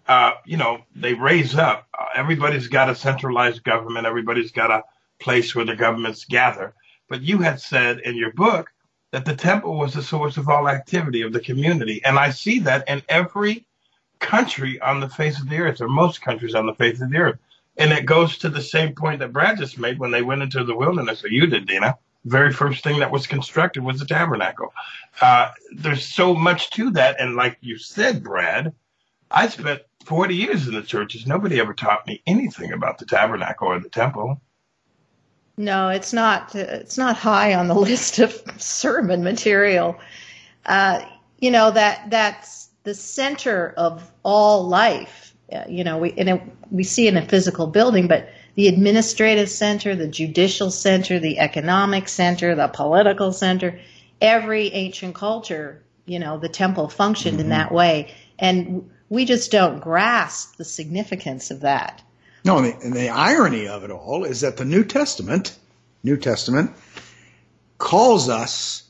uh, 0.07 0.33
you 0.45 0.57
know, 0.57 0.81
they 0.95 1.15
raise 1.15 1.55
up. 1.55 1.87
Everybody's 2.15 2.69
got 2.69 2.91
a 2.91 2.95
centralized 2.95 3.63
government. 3.65 4.07
Everybody's 4.07 4.53
got 4.53 4.71
a 4.71 4.83
place 5.21 5.55
where 5.55 5.65
the 5.65 5.77
governments 5.77 6.25
gather. 6.25 6.75
But 7.09 7.23
you 7.23 7.39
had 7.39 7.61
said 7.61 8.01
in 8.01 8.17
your 8.17 8.33
book 8.33 8.71
that 9.13 9.25
the 9.25 9.37
temple 9.37 9.79
was 9.79 9.95
the 9.95 10.03
source 10.03 10.37
of 10.37 10.49
all 10.49 10.69
activity 10.69 11.23
of 11.23 11.33
the 11.33 11.41
community. 11.41 12.03
And 12.05 12.19
I 12.19 12.31
see 12.31 12.59
that 12.61 12.89
in 12.89 13.03
every 13.09 13.65
country 14.19 14.81
on 14.81 15.01
the 15.01 15.09
face 15.09 15.41
of 15.41 15.49
the 15.49 15.59
earth, 15.59 15.81
or 15.81 15.89
most 15.89 16.21
countries 16.21 16.55
on 16.55 16.67
the 16.67 16.75
face 16.75 17.01
of 17.01 17.11
the 17.11 17.19
earth. 17.19 17.39
And 17.78 17.92
it 17.92 18.06
goes 18.06 18.38
to 18.38 18.49
the 18.49 18.61
same 18.61 18.94
point 18.94 19.20
that 19.20 19.32
Brad 19.32 19.58
just 19.58 19.78
made 19.78 19.99
when 19.99 20.11
they 20.11 20.23
went 20.23 20.42
into 20.42 20.64
the 20.64 20.75
wilderness, 20.75 21.25
or 21.25 21.28
you 21.28 21.47
did, 21.47 21.66
Dinah. 21.66 21.97
The 22.25 22.30
very 22.30 22.52
first 22.52 22.82
thing 22.82 22.99
that 22.99 23.12
was 23.12 23.26
constructed 23.26 23.85
was 23.85 24.00
the 24.00 24.06
tabernacle. 24.06 24.75
Uh, 25.20 25.52
there's 25.76 26.04
so 26.04 26.35
much 26.35 26.70
to 26.70 26.90
that. 26.90 27.20
And 27.20 27.37
like 27.37 27.56
you 27.61 27.78
said, 27.78 28.25
Brad, 28.25 28.73
I 29.30 29.49
spent 29.49 29.82
40 30.04 30.35
years 30.35 30.66
in 30.66 30.75
the 30.75 30.82
churches. 30.82 31.26
Nobody 31.26 31.61
ever 31.61 31.73
taught 31.73 32.06
me 32.06 32.23
anything 32.26 32.73
about 32.73 32.99
the 32.99 33.06
tabernacle 33.06 33.68
or 33.68 33.78
the 33.78 33.88
temple. 33.88 34.40
No, 35.56 35.88
it's 35.88 36.12
not. 36.12 36.54
It's 36.54 36.97
not 36.97 37.16
high 37.16 37.54
on 37.54 37.68
the 37.68 37.75
list 37.88 38.18
of 38.18 38.32
sermon 38.58 39.23
material. 39.23 39.99
Uh, 40.66 41.04
you 41.40 41.50
know 41.50 41.70
that 41.70 42.11
that's 42.11 42.70
the 42.85 42.94
center 42.94 43.75
of 43.76 44.11
all 44.23 44.66
life. 44.66 45.27
Uh, 45.52 45.64
you 45.69 45.85
know, 45.85 45.99
we 45.99 46.12
and 46.12 46.28
it, 46.28 46.43
we 46.71 46.85
see 46.85 47.09
in 47.09 47.17
a 47.17 47.26
physical 47.26 47.67
building, 47.67 48.07
but 48.07 48.28
the 48.55 48.69
administrative 48.69 49.49
center, 49.49 49.95
the 49.95 50.09
judicial 50.09 50.71
center, 50.71 51.19
the 51.19 51.38
economic 51.38 52.09
center, 52.09 52.55
the 52.55 52.69
political 52.69 53.33
center, 53.33 53.81
every 54.21 54.69
ancient 54.69 55.14
culture, 55.14 55.83
you 56.07 56.19
know, 56.19 56.38
the 56.38 56.49
temple 56.49 56.88
functioned 56.88 57.38
mm-hmm. 57.38 57.45
in 57.45 57.50
that 57.50 57.73
way, 57.73 58.14
and 58.38 58.90
we 59.09 59.25
just 59.25 59.50
don't 59.50 59.81
grasp 59.81 60.57
the 60.57 60.64
significance 60.64 61.50
of 61.50 61.61
that. 61.61 62.02
No, 62.45 62.59
and 62.59 62.67
the, 62.67 62.78
and 62.85 62.93
the 62.93 63.09
irony 63.09 63.69
of 63.69 63.85
it 63.85 63.90
all 63.90 64.25
is 64.25 64.43
that 64.43 64.57
the 64.57 64.64
New 64.64 64.85
Testament, 64.85 65.57
New 66.02 66.17
Testament, 66.17 66.73
calls 67.78 68.28
us 68.28 68.83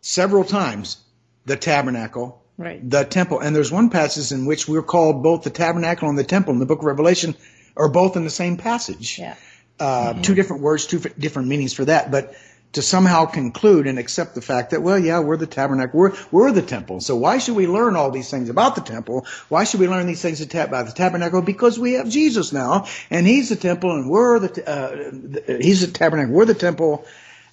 several 0.00 0.44
times 0.44 0.98
the 1.44 1.56
tabernacle, 1.56 2.42
right. 2.58 2.88
the 2.88 3.04
temple. 3.04 3.40
And 3.40 3.54
there's 3.54 3.72
one 3.72 3.90
passage 3.90 4.32
in 4.32 4.46
which 4.46 4.68
we're 4.68 4.82
called 4.82 5.22
both 5.22 5.42
the 5.42 5.50
tabernacle 5.50 6.08
and 6.08 6.18
the 6.18 6.24
temple 6.24 6.52
in 6.52 6.58
the 6.58 6.66
book 6.66 6.80
of 6.80 6.84
Revelation 6.84 7.34
are 7.76 7.88
both 7.88 8.16
in 8.16 8.24
the 8.24 8.30
same 8.30 8.56
passage. 8.56 9.18
Yeah. 9.18 9.34
Uh, 9.78 10.12
mm-hmm. 10.12 10.22
Two 10.22 10.34
different 10.34 10.62
words, 10.62 10.86
two 10.86 10.98
different 10.98 11.48
meanings 11.48 11.74
for 11.74 11.84
that. 11.84 12.10
But 12.10 12.34
to 12.72 12.82
somehow 12.82 13.24
conclude 13.24 13.86
and 13.86 13.98
accept 13.98 14.34
the 14.34 14.42
fact 14.42 14.70
that, 14.70 14.82
well, 14.82 14.98
yeah, 14.98 15.20
we're 15.20 15.36
the 15.36 15.46
tabernacle, 15.46 15.98
we're, 15.98 16.16
we're 16.30 16.52
the 16.52 16.62
temple. 16.62 17.00
So 17.00 17.16
why 17.16 17.38
should 17.38 17.56
we 17.56 17.66
learn 17.66 17.96
all 17.96 18.10
these 18.10 18.30
things 18.30 18.50
about 18.50 18.74
the 18.74 18.82
temple? 18.82 19.26
Why 19.48 19.64
should 19.64 19.80
we 19.80 19.88
learn 19.88 20.06
these 20.06 20.20
things 20.20 20.40
about 20.42 20.86
the 20.86 20.92
tabernacle? 20.92 21.42
Because 21.42 21.78
we 21.78 21.94
have 21.94 22.08
Jesus 22.08 22.52
now, 22.52 22.86
and 23.10 23.26
He's 23.26 23.48
the 23.48 23.56
temple, 23.56 23.92
and 23.92 24.10
we're 24.10 24.40
the, 24.40 24.68
uh, 24.68 25.56
He's 25.58 25.80
the 25.80 25.92
tabernacle, 25.92 26.34
we're 26.34 26.44
the 26.44 26.54
temple, 26.54 27.06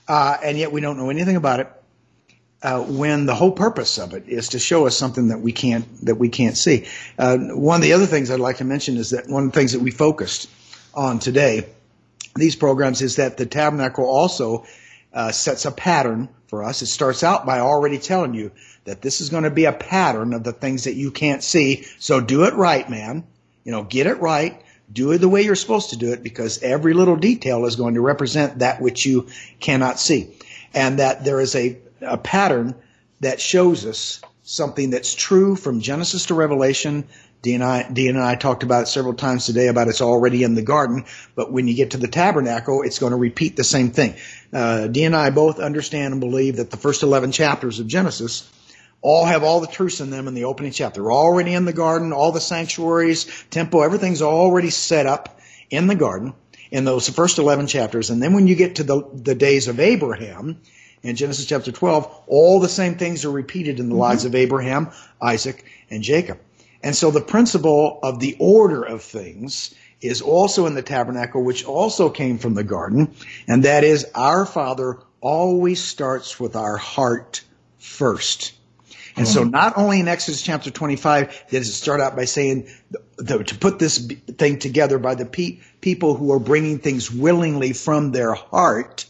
uh, 0.08 0.38
and 0.44 0.58
yet 0.58 0.72
we 0.72 0.82
don't 0.82 0.98
know 0.98 1.10
anything 1.10 1.38
about 1.38 1.62
it. 1.62 1.72
Uh, 2.64 2.82
when 2.82 3.26
the 3.26 3.36
whole 3.36 3.52
purpose 3.52 4.00
of 4.00 4.14
it 4.14 4.24
is 4.30 4.50
to 4.50 4.60
show 4.60 4.88
us 4.88 4.96
something 4.98 5.28
that 5.28 5.42
we 5.42 5.52
can't 5.52 5.86
that 6.06 6.16
we 6.16 6.30
can't 6.30 6.56
see. 6.56 6.86
Uh, 7.20 7.38
one 7.38 7.76
of 7.76 7.82
the 7.82 7.92
other 7.92 8.06
things 8.06 8.32
I'd 8.32 8.40
like 8.40 8.58
to 8.58 8.64
mention 8.64 8.96
is 8.96 9.10
that 9.10 9.28
one 9.28 9.44
of 9.44 9.52
the 9.52 9.60
things 9.60 9.74
that 9.74 9.82
we 9.82 9.92
focused 9.92 10.50
on 10.94 11.20
today, 11.20 11.66
these 12.36 12.56
programs, 12.56 13.02
is 13.02 13.18
that 13.18 13.36
the 13.36 13.46
tabernacle 13.46 14.06
also 14.06 14.66
uh, 15.14 15.32
sets 15.34 15.66
a 15.66 15.72
pattern 15.72 16.30
for 16.48 16.64
us. 16.64 16.82
It 16.82 16.88
starts 16.88 17.24
out 17.24 17.46
by 17.46 17.60
already 17.60 17.98
telling 17.98 18.34
you 18.34 18.52
that 18.86 19.02
this 19.02 19.22
is 19.22 19.30
going 19.30 19.44
to 19.44 19.50
be 19.52 19.66
a 19.66 19.74
pattern 19.74 20.34
of 20.34 20.44
the 20.44 20.54
things 20.54 20.86
that 20.86 20.94
you 20.96 21.12
can't 21.12 21.44
see. 21.44 21.84
So 22.00 22.22
do 22.22 22.44
it 22.46 22.54
right, 22.54 22.90
man. 22.90 23.26
You 23.64 23.72
know, 23.72 23.84
get 23.84 24.08
it 24.08 24.20
right. 24.20 24.62
Do 24.92 25.12
it 25.12 25.18
the 25.18 25.30
way 25.30 25.42
you're 25.42 25.56
supposed 25.56 25.92
to 25.92 25.98
do 25.98 26.14
it 26.14 26.24
because 26.24 26.62
every 26.62 26.94
little 26.94 27.16
detail 27.16 27.66
is 27.66 27.76
going 27.76 27.96
to 27.96 28.02
represent 28.02 28.60
that 28.60 28.82
which 28.82 29.06
you 29.06 29.28
cannot 29.60 30.00
see. 30.00 30.36
And 30.74 31.00
that 31.00 31.24
there 31.24 31.40
is 31.40 31.56
a, 31.56 31.78
a 32.04 32.18
pattern 32.18 32.76
that 33.22 33.40
shows 33.40 33.86
us 33.86 34.22
something 34.44 34.90
that's 34.90 35.16
true 35.16 35.56
from 35.56 35.80
Genesis 35.80 36.28
to 36.28 36.34
Revelation 36.34 37.08
Dinah 37.44 37.66
and, 37.66 38.00
I, 38.00 38.08
and 38.08 38.20
I 38.20 38.36
talked 38.36 38.64
about 38.64 38.84
it 38.84 38.88
several 38.88 39.14
times 39.14 39.46
today 39.46 39.68
about 39.68 39.90
it's 39.90 40.02
already 40.02 40.44
in 40.44 40.56
the 40.56 40.62
garden, 40.62 41.04
but 41.36 41.52
when 41.52 41.68
you 41.68 41.74
get 41.74 41.92
to 41.92 41.98
the 41.98 42.08
tabernacle, 42.08 42.84
it's 42.84 43.00
going 43.00 43.12
to 43.12 43.18
repeat 43.18 43.58
the 43.58 43.66
same 43.66 43.92
thing. 43.92 44.16
Uh, 44.54 44.88
Dean 44.88 45.08
and 45.08 45.16
I 45.16 45.30
both 45.30 45.60
understand 45.60 46.14
and 46.14 46.22
believe 46.22 46.56
that 46.56 46.72
the 46.72 46.78
first 46.78 47.04
11 47.04 47.34
chapters 47.34 47.80
of 47.80 47.88
Genesis 47.88 48.50
all 49.02 49.26
have 49.26 49.44
all 49.44 49.60
the 49.60 49.68
truths 49.68 50.00
in 50.00 50.10
them 50.10 50.30
in 50.30 50.36
the 50.36 50.46
opening 50.46 50.72
chapter. 50.72 51.02
They're 51.02 51.12
already 51.12 51.54
in 51.54 51.66
the 51.66 51.74
garden, 51.74 52.14
all 52.14 52.32
the 52.32 52.40
sanctuaries, 52.40 53.26
temple, 53.50 53.84
everything's 53.84 54.22
already 54.22 54.70
set 54.70 55.06
up 55.06 55.42
in 55.70 55.88
the 55.88 55.96
garden 55.96 56.34
in 56.72 56.86
those 56.86 57.10
first 57.10 57.40
11 57.40 57.68
chapters. 57.68 58.10
And 58.10 58.24
then 58.24 58.32
when 58.32 58.48
you 58.48 58.56
get 58.56 58.76
to 58.76 58.84
the, 58.84 59.04
the 59.14 59.36
days 59.36 59.68
of 59.68 59.82
Abraham, 59.82 60.62
in 61.04 61.16
Genesis 61.16 61.46
chapter 61.46 61.72
12, 61.72 62.24
all 62.28 62.60
the 62.60 62.70
same 62.70 62.96
things 62.96 63.26
are 63.26 63.32
repeated 63.32 63.80
in 63.80 63.90
the 63.90 63.94
mm-hmm. 63.94 64.02
lives 64.02 64.26
of 64.26 64.36
Abraham, 64.36 64.90
Isaac, 65.22 65.66
and 65.90 66.02
Jacob. 66.02 66.40
And 66.82 66.96
so 66.96 67.12
the 67.12 67.22
principle 67.22 68.00
of 68.02 68.20
the 68.20 68.36
order 68.40 68.84
of 68.84 69.04
things 69.04 69.74
is 70.02 70.22
also 70.22 70.66
in 70.66 70.76
the 70.76 70.82
tabernacle, 70.82 71.44
which 71.44 71.66
also 71.66 72.10
came 72.10 72.38
from 72.38 72.56
the 72.56 72.64
garden. 72.64 73.14
And 73.48 73.64
that 73.64 73.84
is 73.84 74.06
our 74.16 74.46
Father 74.46 75.00
always 75.22 75.82
starts 75.82 76.40
with 76.40 76.56
our 76.56 76.78
heart 76.78 77.44
first. 77.78 78.54
And 79.16 79.28
so 79.28 79.44
not 79.44 79.78
only 79.78 80.00
in 80.00 80.08
Exodus 80.08 80.42
chapter 80.42 80.72
25 80.72 81.46
does 81.52 81.70
it 81.70 81.74
start 81.74 82.02
out 82.02 82.16
by 82.16 82.26
saying 82.26 82.68
to 83.28 83.56
put 83.60 83.78
this 83.78 84.00
thing 84.38 84.58
together 84.58 84.98
by 84.98 85.14
the 85.16 85.26
pe- 85.26 85.60
people 85.82 86.16
who 86.16 86.32
are 86.32 86.40
bringing 86.40 86.80
things 86.80 87.12
willingly 87.12 87.74
from 87.74 88.12
their 88.12 88.34
heart, 88.34 89.06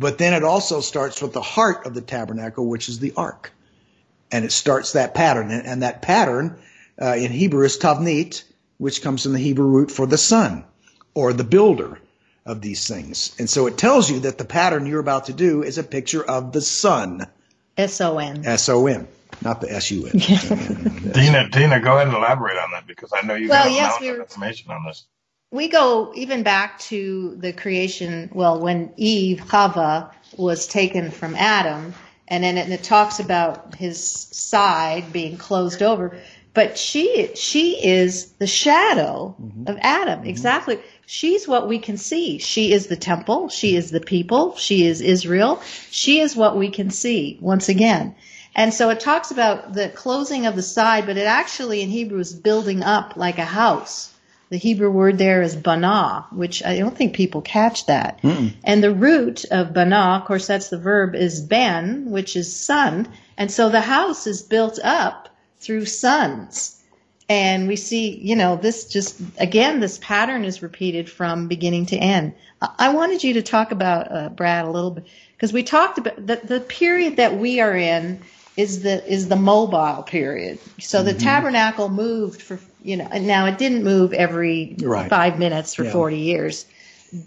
but 0.00 0.16
then 0.16 0.32
it 0.32 0.42
also 0.42 0.80
starts 0.80 1.20
with 1.20 1.34
the 1.34 1.42
heart 1.42 1.84
of 1.84 1.92
the 1.92 2.00
tabernacle, 2.00 2.66
which 2.66 2.88
is 2.88 2.98
the 2.98 3.12
ark. 3.18 3.52
And 4.32 4.46
it 4.46 4.50
starts 4.50 4.94
that 4.94 5.12
pattern. 5.12 5.50
And, 5.50 5.66
and 5.66 5.82
that 5.82 6.00
pattern 6.00 6.58
uh, 7.00 7.16
in 7.16 7.30
Hebrew 7.30 7.66
is 7.66 7.76
tavnit, 7.76 8.42
which 8.78 9.02
comes 9.02 9.24
from 9.24 9.34
the 9.34 9.38
Hebrew 9.38 9.66
root 9.66 9.90
for 9.90 10.06
the 10.06 10.16
son 10.16 10.64
or 11.12 11.34
the 11.34 11.44
builder 11.44 11.98
of 12.46 12.62
these 12.62 12.88
things. 12.88 13.36
And 13.38 13.48
so 13.48 13.66
it 13.66 13.76
tells 13.76 14.10
you 14.10 14.20
that 14.20 14.38
the 14.38 14.46
pattern 14.46 14.86
you're 14.86 15.00
about 15.00 15.26
to 15.26 15.34
do 15.34 15.62
is 15.62 15.76
a 15.76 15.82
picture 15.82 16.24
of 16.24 16.52
the 16.52 16.62
sun. 16.62 17.26
S-O-N. 17.76 18.46
S-O-N, 18.46 19.06
not 19.42 19.60
the 19.60 19.70
S-U-N. 19.70 20.12
Dinah, 21.12 21.50
Dinah, 21.50 21.80
go 21.80 21.96
ahead 21.96 22.06
and 22.06 22.16
elaborate 22.16 22.56
on 22.56 22.70
that 22.70 22.86
because 22.86 23.12
I 23.12 23.26
know 23.26 23.34
you 23.34 23.50
well, 23.50 23.64
got 23.64 23.70
a 23.70 23.74
yes, 23.74 24.00
we 24.00 24.08
information 24.08 24.70
on 24.70 24.86
this. 24.86 25.04
We 25.50 25.68
go 25.68 26.12
even 26.14 26.42
back 26.42 26.78
to 26.90 27.36
the 27.36 27.52
creation, 27.52 28.30
well, 28.32 28.60
when 28.60 28.92
Eve, 28.96 29.42
Chava, 29.48 30.10
was 30.36 30.66
taken 30.66 31.10
from 31.10 31.34
Adam, 31.34 31.92
and 32.28 32.44
then 32.44 32.56
it, 32.56 32.70
it 32.70 32.84
talks 32.84 33.18
about 33.18 33.74
his 33.74 34.00
side 34.00 35.12
being 35.12 35.36
closed 35.36 35.82
over 35.82 36.20
but 36.52 36.76
she 36.76 37.30
she 37.34 37.84
is 37.84 38.32
the 38.32 38.46
shadow 38.46 39.34
mm-hmm. 39.40 39.68
of 39.68 39.78
Adam. 39.80 40.20
Mm-hmm. 40.20 40.28
Exactly. 40.28 40.80
She's 41.06 41.46
what 41.46 41.68
we 41.68 41.78
can 41.78 41.96
see. 41.96 42.38
She 42.38 42.72
is 42.72 42.86
the 42.86 42.96
temple. 42.96 43.48
She 43.48 43.76
is 43.76 43.90
the 43.90 44.00
people. 44.00 44.56
She 44.56 44.86
is 44.86 45.00
Israel. 45.00 45.60
She 45.90 46.20
is 46.20 46.36
what 46.36 46.56
we 46.56 46.70
can 46.70 46.90
see 46.90 47.38
once 47.40 47.68
again. 47.68 48.14
And 48.54 48.74
so 48.74 48.90
it 48.90 49.00
talks 49.00 49.30
about 49.30 49.74
the 49.74 49.88
closing 49.88 50.46
of 50.46 50.56
the 50.56 50.62
side, 50.62 51.06
but 51.06 51.16
it 51.16 51.26
actually 51.26 51.82
in 51.82 51.88
Hebrew 51.88 52.18
is 52.18 52.32
building 52.32 52.82
up 52.82 53.16
like 53.16 53.38
a 53.38 53.44
house. 53.44 54.09
The 54.50 54.58
Hebrew 54.58 54.90
word 54.90 55.16
there 55.16 55.42
is 55.42 55.54
bana, 55.54 56.26
which 56.32 56.64
I 56.64 56.76
don't 56.76 56.96
think 56.96 57.14
people 57.14 57.40
catch 57.40 57.86
that. 57.86 58.20
Mm-mm. 58.22 58.52
And 58.64 58.82
the 58.82 58.92
root 58.92 59.44
of 59.50 59.72
bana, 59.72 60.18
of 60.20 60.24
course, 60.24 60.48
that's 60.48 60.68
the 60.68 60.78
verb, 60.78 61.14
is 61.14 61.40
ben, 61.40 62.10
which 62.10 62.34
is 62.34 62.54
son. 62.54 63.08
And 63.38 63.50
so 63.50 63.68
the 63.68 63.80
house 63.80 64.26
is 64.26 64.42
built 64.42 64.80
up 64.82 65.28
through 65.58 65.86
sons. 65.86 66.82
And 67.28 67.68
we 67.68 67.76
see, 67.76 68.16
you 68.16 68.34
know, 68.34 68.56
this 68.56 68.88
just, 68.88 69.20
again, 69.38 69.78
this 69.78 69.98
pattern 69.98 70.44
is 70.44 70.62
repeated 70.62 71.08
from 71.08 71.46
beginning 71.46 71.86
to 71.86 71.96
end. 71.96 72.34
I 72.60 72.92
wanted 72.92 73.22
you 73.22 73.34
to 73.34 73.42
talk 73.42 73.70
about, 73.70 74.10
uh, 74.10 74.28
Brad, 74.30 74.64
a 74.64 74.70
little 74.70 74.90
bit, 74.90 75.06
because 75.36 75.52
we 75.52 75.62
talked 75.62 75.98
about 75.98 76.26
the, 76.26 76.40
the 76.42 76.58
period 76.58 77.18
that 77.18 77.38
we 77.38 77.60
are 77.60 77.76
in 77.76 78.20
is 78.56 78.82
the, 78.82 79.06
is 79.10 79.28
the 79.28 79.36
mobile 79.36 80.02
period. 80.02 80.58
So 80.80 81.04
the 81.04 81.12
mm-hmm. 81.12 81.20
tabernacle 81.20 81.88
moved 81.88 82.42
for, 82.42 82.58
you 82.82 82.96
know, 82.96 83.08
and 83.10 83.26
now 83.26 83.46
it 83.46 83.58
didn't 83.58 83.84
move 83.84 84.12
every 84.12 84.76
right. 84.80 85.08
five 85.08 85.38
minutes 85.38 85.74
for 85.74 85.84
yeah. 85.84 85.92
40 85.92 86.16
years, 86.18 86.66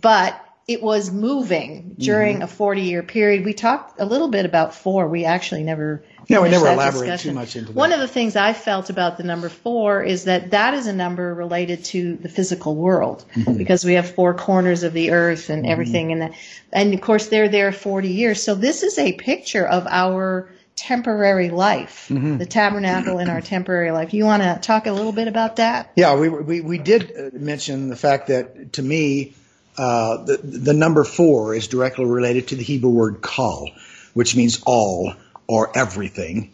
but 0.01 0.39
it 0.65 0.81
was 0.81 1.11
moving 1.11 1.95
during 1.99 2.35
Mm-hmm. 2.35 2.43
a 2.43 2.47
40 2.47 2.81
year 2.81 3.03
period. 3.03 3.43
We 3.43 3.53
talked 3.53 3.99
a 3.99 4.05
little 4.05 4.29
bit 4.29 4.45
about 4.45 4.73
four. 4.73 5.07
We 5.09 5.25
actually 5.25 5.63
never. 5.63 6.03
Yeah, 6.27 6.39
we 6.39 6.47
never 6.49 6.63
that 6.63 6.75
elaborate 6.75 7.01
discussion. 7.01 7.31
too 7.31 7.35
much 7.35 7.55
into 7.57 7.73
One 7.73 7.91
of 7.91 7.99
the 7.99 8.07
things 8.07 8.37
I 8.37 8.53
felt 8.53 8.89
about 8.89 9.17
the 9.17 9.23
number 9.23 9.49
four 9.49 10.01
is 10.01 10.23
that 10.23 10.51
that 10.51 10.73
is 10.73 10.87
a 10.87 10.93
number 10.93 11.33
related 11.33 11.83
to 11.85 12.15
the 12.15 12.29
physical 12.29 12.75
world 12.77 13.25
Mm-hmm. 13.35 13.57
because 13.57 13.83
we 13.83 13.95
have 13.95 14.15
four 14.15 14.33
corners 14.33 14.83
of 14.83 14.93
the 14.93 15.11
earth 15.11 15.49
and 15.49 15.65
everything 15.67 16.11
in 16.11 16.19
that. 16.19 16.31
And 16.71 16.93
of 16.93 17.01
course, 17.01 17.27
they're 17.27 17.49
there 17.49 17.73
40 17.73 18.07
years. 18.07 18.41
So 18.41 18.55
this 18.55 18.83
is 18.83 18.97
a 18.97 19.11
picture 19.11 19.67
of 19.67 19.85
our 19.87 20.47
temporary 20.75 21.49
life, 21.49 22.07
Mm-hmm. 22.09 22.37
the 22.37 22.45
tabernacle 22.45 23.19
in 23.19 23.29
our 23.29 23.41
temporary 23.41 23.91
life. 23.91 24.13
You 24.13 24.25
want 24.25 24.43
to 24.43 24.59
talk 24.61 24.87
a 24.87 24.91
little 24.91 25.11
bit 25.11 25.27
about 25.27 25.57
that? 25.57 25.91
Yeah, 25.95 26.15
we, 26.15 26.29
we, 26.29 26.61
we 26.61 26.77
did 26.77 27.11
uh, 27.17 27.29
mention 27.33 27.89
the 27.89 27.95
fact 27.95 28.27
that 28.27 28.73
to 28.73 28.81
me, 28.81 29.33
uh, 29.77 30.23
the, 30.25 30.37
the 30.37 30.73
number 30.73 31.03
four 31.03 31.55
is 31.55 31.67
directly 31.67 32.05
related 32.05 32.49
to 32.49 32.55
the 32.55 32.63
Hebrew 32.63 32.89
word 32.89 33.21
kal, 33.21 33.69
which 34.13 34.35
means 34.35 34.61
all 34.65 35.13
or 35.47 35.75
everything. 35.77 36.51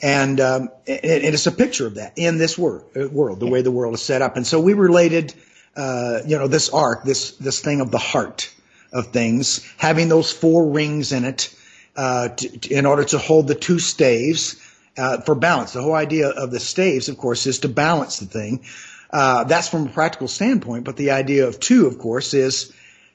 And 0.00 0.40
um, 0.40 0.68
it, 0.86 1.04
it 1.04 1.34
is 1.34 1.46
a 1.46 1.52
picture 1.52 1.86
of 1.86 1.94
that 1.94 2.12
in 2.16 2.38
this 2.38 2.58
wor- 2.58 2.84
uh, 2.96 3.08
world, 3.08 3.40
the 3.40 3.46
way 3.48 3.62
the 3.62 3.70
world 3.70 3.94
is 3.94 4.02
set 4.02 4.22
up. 4.22 4.36
And 4.36 4.46
so 4.46 4.60
we 4.60 4.74
related, 4.74 5.32
uh, 5.76 6.20
you 6.26 6.36
know, 6.38 6.48
this 6.48 6.68
ark, 6.70 7.04
this 7.04 7.32
this 7.36 7.60
thing 7.60 7.80
of 7.80 7.90
the 7.92 7.98
heart 7.98 8.52
of 8.92 9.06
things, 9.08 9.64
having 9.76 10.08
those 10.08 10.32
four 10.32 10.70
rings 10.70 11.12
in 11.12 11.24
it, 11.24 11.54
uh, 11.96 12.28
to, 12.28 12.74
in 12.74 12.86
order 12.86 13.04
to 13.04 13.18
hold 13.18 13.48
the 13.48 13.54
two 13.54 13.78
staves 13.78 14.56
uh, 14.96 15.20
for 15.20 15.34
balance. 15.34 15.72
The 15.72 15.82
whole 15.82 15.94
idea 15.94 16.28
of 16.28 16.50
the 16.50 16.60
staves, 16.60 17.08
of 17.08 17.16
course, 17.16 17.46
is 17.46 17.60
to 17.60 17.68
balance 17.68 18.18
the 18.18 18.26
thing. 18.26 18.64
Uh, 19.10 19.44
that's 19.44 19.68
from 19.68 19.86
a 19.86 19.90
practical 19.90 20.28
standpoint, 20.28 20.84
but 20.84 20.96
the 20.96 21.10
idea 21.10 21.46
of 21.46 21.60
two, 21.60 21.86
of 21.86 21.98
course, 21.98 22.32
is 22.32 22.72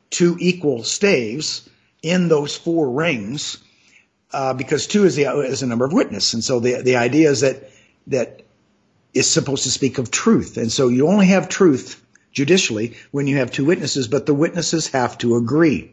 two 0.10 0.38
equal 0.39 0.84
staves 0.84 1.67
in 2.03 2.27
those 2.27 2.55
four 2.55 2.89
rings, 2.91 3.57
uh, 4.31 4.53
because 4.53 4.88
two 4.88 5.05
is 5.05 5.15
the 5.15 5.25
is 5.41 5.63
a 5.63 5.67
number 5.67 5.86
of 5.86 5.93
witness, 5.93 6.34
and 6.34 6.43
so 6.43 6.60
the 6.60 6.81
the 6.84 6.98
idea 6.98 7.29
is 7.29 7.41
that 7.41 7.72
that 8.07 8.43
is 9.13 9.27
supposed 9.29 9.63
to 9.63 9.72
speak 9.72 9.98
of 9.98 10.12
truth, 10.12 10.57
and 10.57 10.72
so 10.72 10.88
you 10.88 11.07
only 11.07 11.27
have 11.27 11.50
truth 11.50 12.03
judicially 12.31 12.96
when 13.10 13.25
you 13.25 13.38
have 13.38 13.51
two 13.51 13.65
witnesses, 13.65 14.07
but 14.07 14.27
the 14.27 14.34
witnesses 14.34 14.88
have 14.89 15.17
to 15.17 15.36
agree. 15.36 15.91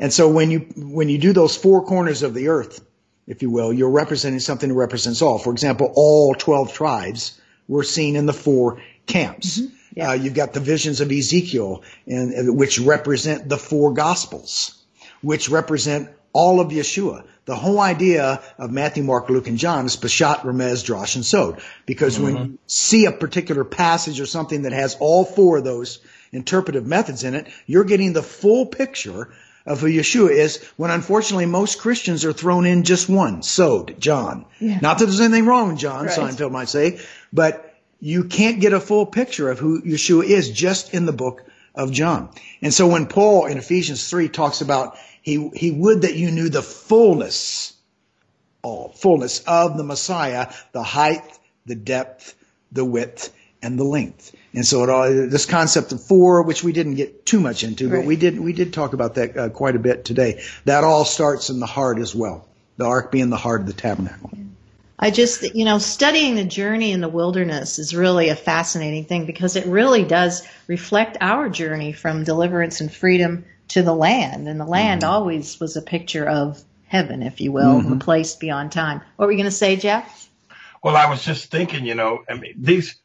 And 0.00 0.12
so 0.12 0.28
when 0.28 0.50
you 0.50 0.60
when 0.76 1.08
you 1.08 1.18
do 1.18 1.32
those 1.32 1.56
four 1.56 1.84
corners 1.84 2.24
of 2.24 2.34
the 2.34 2.48
earth, 2.48 2.84
if 3.26 3.42
you 3.42 3.50
will, 3.50 3.72
you're 3.72 3.90
representing 3.90 4.40
something 4.40 4.70
that 4.70 4.74
represents 4.74 5.22
all. 5.22 5.38
For 5.38 5.52
example, 5.52 5.92
all 5.94 6.34
twelve 6.34 6.72
tribes 6.72 7.40
were 7.68 7.84
seen 7.84 8.16
in 8.16 8.26
the 8.26 8.32
four 8.32 8.82
camps. 9.06 9.60
Mm-hmm. 9.60 9.74
Yeah. 9.94 10.10
Uh, 10.10 10.12
you've 10.14 10.34
got 10.34 10.52
the 10.52 10.60
visions 10.60 11.00
of 11.00 11.12
Ezekiel, 11.12 11.82
and, 12.06 12.32
and 12.32 12.56
which 12.56 12.78
represent 12.78 13.48
the 13.48 13.58
four 13.58 13.92
gospels, 13.92 14.82
which 15.20 15.48
represent 15.48 16.08
all 16.32 16.60
of 16.60 16.68
Yeshua. 16.68 17.24
The 17.44 17.56
whole 17.56 17.80
idea 17.80 18.40
of 18.58 18.70
Matthew, 18.70 19.02
Mark, 19.02 19.28
Luke, 19.28 19.48
and 19.48 19.58
John 19.58 19.84
is 19.84 19.96
Peshat, 19.96 20.42
Remez, 20.42 20.84
Drosh, 20.84 21.16
and 21.16 21.24
Sod. 21.24 21.60
Because 21.86 22.20
when 22.20 22.34
mm-hmm. 22.34 22.52
you 22.52 22.58
see 22.68 23.06
a 23.06 23.12
particular 23.12 23.64
passage 23.64 24.20
or 24.20 24.26
something 24.26 24.62
that 24.62 24.72
has 24.72 24.96
all 25.00 25.24
four 25.24 25.58
of 25.58 25.64
those 25.64 25.98
interpretive 26.30 26.86
methods 26.86 27.24
in 27.24 27.34
it, 27.34 27.48
you're 27.66 27.84
getting 27.84 28.12
the 28.12 28.22
full 28.22 28.66
picture 28.66 29.32
of 29.66 29.80
who 29.80 29.88
Yeshua 29.88 30.30
is 30.30 30.62
when 30.76 30.90
unfortunately 30.90 31.46
most 31.46 31.78
Christians 31.78 32.24
are 32.24 32.32
thrown 32.32 32.66
in 32.66 32.84
just 32.84 33.08
one, 33.08 33.42
Sod, 33.42 34.00
John. 34.00 34.46
Yeah. 34.58 34.78
Not 34.80 34.98
that 34.98 35.06
there's 35.06 35.20
anything 35.20 35.46
wrong 35.46 35.68
with 35.68 35.78
John, 35.78 36.06
Right. 36.06 36.18
Seinfeld 36.18 36.50
might 36.50 36.68
say, 36.68 37.00
but 37.32 37.74
you 38.00 38.24
can't 38.24 38.60
get 38.60 38.72
a 38.72 38.80
full 38.80 39.06
picture 39.06 39.50
of 39.50 39.58
who 39.58 39.82
Yeshua 39.82 40.24
is 40.24 40.50
just 40.50 40.94
in 40.94 41.06
the 41.06 41.12
book 41.12 41.44
of 41.74 41.92
John. 41.92 42.30
And 42.62 42.72
so 42.72 42.88
when 42.88 43.06
Paul 43.06 43.46
in 43.46 43.58
Ephesians 43.58 44.08
3 44.08 44.28
talks 44.28 44.60
about 44.60 44.96
he, 45.22 45.50
he 45.54 45.70
would 45.70 46.02
that 46.02 46.14
you 46.14 46.30
knew 46.30 46.48
the 46.48 46.62
fullness, 46.62 47.74
all 48.62 48.92
fullness 48.96 49.40
of 49.46 49.76
the 49.76 49.84
Messiah, 49.84 50.52
the 50.72 50.82
height, 50.82 51.38
the 51.66 51.74
depth, 51.74 52.34
the 52.72 52.84
width, 52.84 53.32
and 53.62 53.78
the 53.78 53.84
length. 53.84 54.34
And 54.52 54.66
so 54.66 54.82
it 54.82 54.90
all, 54.90 55.08
this 55.08 55.46
concept 55.46 55.92
of 55.92 56.02
four, 56.02 56.42
which 56.42 56.64
we 56.64 56.72
didn't 56.72 56.94
get 56.94 57.24
too 57.24 57.38
much 57.38 57.62
into, 57.62 57.88
but 57.88 58.04
we 58.04 58.16
did, 58.16 58.40
we 58.40 58.52
did 58.52 58.72
talk 58.72 58.92
about 58.92 59.14
that 59.14 59.36
uh, 59.36 59.48
quite 59.48 59.76
a 59.76 59.78
bit 59.78 60.04
today. 60.04 60.42
That 60.64 60.82
all 60.82 61.04
starts 61.04 61.50
in 61.50 61.60
the 61.60 61.66
heart 61.66 61.98
as 61.98 62.14
well. 62.14 62.48
The 62.76 62.86
ark 62.86 63.12
being 63.12 63.30
the 63.30 63.36
heart 63.36 63.60
of 63.60 63.66
the 63.66 63.72
tabernacle. 63.72 64.30
I 64.98 65.10
just, 65.10 65.54
you 65.54 65.64
know, 65.64 65.78
studying 65.78 66.34
the 66.34 66.44
journey 66.44 66.92
in 66.92 67.00
the 67.00 67.08
wilderness 67.08 67.78
is 67.78 67.94
really 67.94 68.28
a 68.28 68.36
fascinating 68.36 69.04
thing 69.04 69.24
because 69.24 69.56
it 69.56 69.66
really 69.66 70.04
does 70.04 70.46
reflect 70.66 71.16
our 71.20 71.48
journey 71.48 71.92
from 71.92 72.24
deliverance 72.24 72.80
and 72.80 72.92
freedom 72.92 73.44
to 73.68 73.82
the 73.82 73.94
land. 73.94 74.48
And 74.48 74.60
the 74.60 74.66
land 74.66 75.04
always 75.04 75.58
was 75.58 75.76
a 75.76 75.82
picture 75.82 76.28
of 76.28 76.62
heaven, 76.86 77.22
if 77.22 77.40
you 77.40 77.52
will, 77.52 77.80
the 77.80 77.96
place 77.96 78.34
beyond 78.34 78.72
time. 78.72 79.00
What 79.16 79.26
were 79.26 79.32
you 79.32 79.38
going 79.38 79.44
to 79.44 79.50
say, 79.52 79.76
Jeff? 79.76 80.28
Well, 80.82 80.96
I 80.96 81.08
was 81.08 81.24
just 81.24 81.50
thinking, 81.50 81.86
you 81.86 81.94
know, 81.94 82.24
I 82.28 82.34
mean, 82.34 82.54
these, 82.58 82.96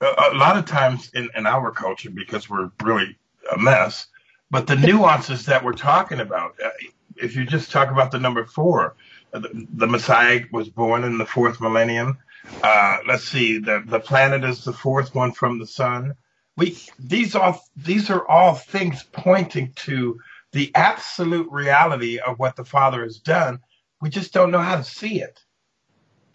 a, 0.00 0.34
lot 0.34 0.56
of 0.56 0.66
times 0.66 1.10
in, 1.14 1.28
in 1.36 1.46
our 1.46 1.70
culture, 1.70 2.10
because 2.10 2.48
we're 2.48 2.70
really 2.82 3.18
a 3.52 3.58
mess, 3.58 4.06
but 4.50 4.66
the 4.66 4.76
nuances 4.76 5.46
that 5.46 5.64
we're 5.64 5.72
talking 5.72 6.20
about, 6.20 6.54
uh, 6.64 6.70
if 7.16 7.36
you 7.36 7.44
just 7.44 7.70
talk 7.70 7.90
about 7.90 8.10
the 8.10 8.18
number 8.18 8.44
four, 8.44 8.96
uh, 9.32 9.40
the, 9.40 9.66
the 9.74 9.86
Messiah 9.86 10.42
was 10.52 10.68
born 10.68 11.04
in 11.04 11.18
the 11.18 11.26
fourth 11.26 11.60
millennium. 11.60 12.18
Uh, 12.62 12.98
let's 13.06 13.24
see, 13.24 13.58
the, 13.58 13.82
the 13.86 14.00
planet 14.00 14.44
is 14.44 14.64
the 14.64 14.72
fourth 14.72 15.14
one 15.14 15.32
from 15.32 15.58
the 15.58 15.66
sun. 15.66 16.14
We, 16.56 16.78
these 16.98 17.34
all, 17.34 17.60
these 17.76 18.10
are 18.10 18.26
all 18.28 18.54
things 18.54 19.04
pointing 19.12 19.72
to 19.76 20.20
the 20.52 20.74
absolute 20.74 21.50
reality 21.50 22.18
of 22.18 22.38
what 22.38 22.56
the 22.56 22.64
Father 22.64 23.02
has 23.02 23.18
done. 23.18 23.60
We 24.00 24.10
just 24.10 24.32
don't 24.32 24.50
know 24.50 24.60
how 24.60 24.76
to 24.76 24.84
see 24.84 25.20
it 25.20 25.40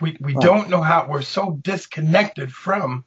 we 0.02 0.17
we 0.19 0.34
Right. 0.34 0.41
don't 0.41 0.69
know 0.69 0.82
how 0.82 1.08
we're 1.10 1.21
so 1.21 1.60
disconnected 1.62 2.52
from 2.52 3.06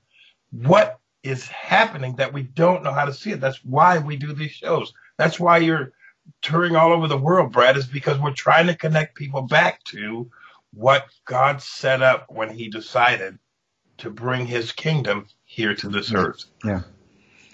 what 0.62 1.00
is 1.22 1.46
happening 1.48 2.16
that 2.16 2.32
we 2.32 2.42
don't 2.42 2.84
know 2.84 2.92
how 2.92 3.04
to 3.04 3.12
see 3.12 3.32
it. 3.32 3.40
That's 3.40 3.64
why 3.64 3.98
we 3.98 4.16
do 4.16 4.32
these 4.32 4.52
shows. 4.52 4.92
That's 5.18 5.40
why 5.40 5.58
you're 5.58 5.92
touring 6.42 6.76
all 6.76 6.92
over 6.92 7.08
the 7.08 7.18
world, 7.18 7.52
Brad, 7.52 7.76
is 7.76 7.86
because 7.86 8.18
we're 8.18 8.32
trying 8.32 8.68
to 8.68 8.74
connect 8.74 9.16
people 9.16 9.42
back 9.42 9.82
to 9.84 10.30
what 10.72 11.06
God 11.24 11.62
set 11.62 12.02
up 12.02 12.26
when 12.28 12.50
he 12.50 12.68
decided 12.68 13.38
to 13.98 14.10
bring 14.10 14.46
his 14.46 14.72
kingdom 14.72 15.26
here 15.44 15.74
to 15.74 15.88
this 15.88 16.12
earth. 16.12 16.44
Yeah. 16.64 16.82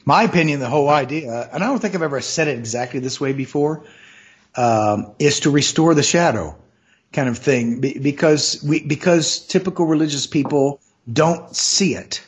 My 0.04 0.24
opinion, 0.24 0.58
the 0.60 0.68
whole 0.68 0.88
idea, 0.88 1.48
and 1.52 1.62
I 1.62 1.68
don't 1.68 1.78
think 1.78 1.94
I've 1.94 2.02
ever 2.02 2.20
said 2.20 2.48
it 2.48 2.58
exactly 2.58 3.00
this 3.00 3.20
way 3.20 3.32
before, 3.32 3.84
um, 4.56 5.14
is 5.18 5.40
to 5.40 5.50
restore 5.50 5.94
the 5.94 6.02
shadow 6.02 6.56
kind 7.12 7.28
of 7.28 7.38
thing 7.38 7.80
because 7.80 8.64
we, 8.66 8.84
because 8.84 9.46
typical 9.46 9.86
religious 9.86 10.26
people 10.26 10.80
don't 11.10 11.54
see 11.54 11.94
it. 11.94 12.26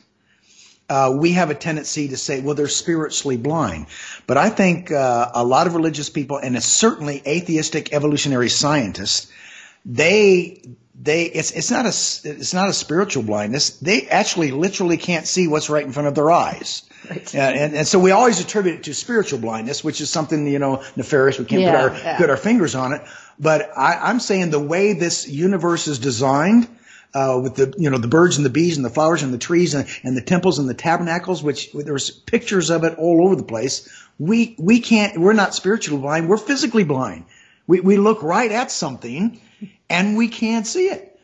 Uh, 0.88 1.16
we 1.18 1.32
have 1.32 1.50
a 1.50 1.54
tendency 1.54 2.08
to 2.08 2.16
say, 2.16 2.40
well, 2.40 2.54
they're 2.54 2.68
spiritually 2.68 3.36
blind. 3.38 3.86
But 4.26 4.36
I 4.36 4.50
think 4.50 4.90
uh, 4.90 5.30
a 5.34 5.44
lot 5.44 5.66
of 5.66 5.74
religious 5.74 6.10
people, 6.10 6.36
and 6.36 6.62
certainly 6.62 7.22
atheistic 7.26 7.92
evolutionary 7.92 8.50
scientists, 8.50 9.32
they 9.86 10.62
they 11.00 11.24
it's 11.24 11.50
it's 11.50 11.70
not 11.70 11.86
a 11.86 11.88
it's 11.88 12.54
not 12.54 12.68
a 12.68 12.72
spiritual 12.72 13.22
blindness. 13.22 13.78
They 13.78 14.08
actually 14.08 14.50
literally 14.50 14.96
can't 14.96 15.26
see 15.26 15.48
what's 15.48 15.70
right 15.70 15.84
in 15.84 15.92
front 15.92 16.08
of 16.08 16.14
their 16.14 16.30
eyes. 16.30 16.82
Right. 17.08 17.34
And, 17.34 17.58
and, 17.58 17.74
and 17.74 17.86
so 17.86 17.98
we 17.98 18.12
always 18.12 18.40
attribute 18.40 18.76
it 18.76 18.82
to 18.84 18.94
spiritual 18.94 19.38
blindness, 19.38 19.84
which 19.84 20.00
is 20.00 20.08
something, 20.08 20.46
you 20.46 20.58
know, 20.58 20.82
nefarious. 20.96 21.38
We 21.38 21.44
can't 21.44 21.62
Yeah, 21.62 21.72
put 21.72 21.92
our, 21.92 21.98
yeah. 21.98 22.16
put 22.16 22.30
our 22.30 22.36
fingers 22.36 22.74
on 22.74 22.92
it. 22.94 23.02
But 23.38 23.70
I, 23.76 23.96
I'm 23.96 24.20
saying 24.20 24.50
the 24.50 24.60
way 24.60 24.94
this 24.94 25.28
universe 25.28 25.86
is 25.86 25.98
designed, 25.98 26.68
uh, 27.14 27.40
with 27.42 27.54
the, 27.54 27.72
you 27.78 27.90
know, 27.90 27.98
the 27.98 28.08
birds 28.08 28.36
and 28.36 28.44
the 28.44 28.50
bees 28.50 28.76
and 28.76 28.84
the 28.84 28.90
flowers 28.90 29.22
and 29.22 29.32
the 29.32 29.38
trees 29.38 29.74
and, 29.74 29.88
and 30.02 30.16
the 30.16 30.20
temples 30.22 30.58
and 30.58 30.68
the 30.68 30.74
tabernacles, 30.74 31.42
which 31.42 31.72
there's 31.72 32.10
pictures 32.10 32.70
of 32.70 32.84
it 32.84 32.98
all 32.98 33.24
over 33.24 33.36
the 33.36 33.44
place. 33.44 33.88
We, 34.18 34.56
we 34.58 34.80
can't, 34.80 35.18
we're 35.18 35.32
not 35.32 35.54
spiritually 35.54 36.00
blind. 36.00 36.28
We're 36.28 36.36
physically 36.36 36.84
blind. 36.84 37.24
We, 37.66 37.80
we 37.80 37.96
look 37.96 38.22
right 38.22 38.50
at 38.50 38.70
something 38.70 39.40
and 39.88 40.16
we 40.16 40.28
can't 40.28 40.66
see 40.66 40.86
it. 40.88 41.18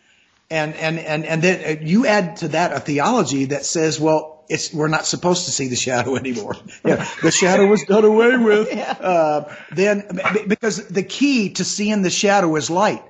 And, 0.49 0.75
and, 0.75 0.99
and, 0.99 1.25
and 1.25 1.43
then 1.43 1.79
uh, 1.79 1.81
you 1.81 2.07
add 2.07 2.37
to 2.39 2.49
that 2.49 2.73
a 2.73 2.81
theology 2.81 3.47
that 3.47 3.65
says, 3.65 4.01
well, 4.01 4.45
it's, 4.49 4.75
we're 4.75 4.89
not 4.89 5.07
supposed 5.07 5.45
to 5.45 5.53
see 5.53 5.69
the 5.69 5.77
shadow 5.77 6.17
anymore. 6.25 6.57
Yeah, 6.85 7.07
the 7.23 7.31
shadow 7.31 7.67
was 7.67 7.85
done 7.85 8.05
away 8.05 8.37
with. 8.37 8.69
Uh, 9.01 9.55
then, 9.73 10.21
because 10.47 10.87
the 10.89 11.03
key 11.03 11.51
to 11.55 11.65
seeing 11.65 12.03
the 12.03 12.11
shadow 12.11 12.55
is 12.57 12.69
light. 12.71 13.03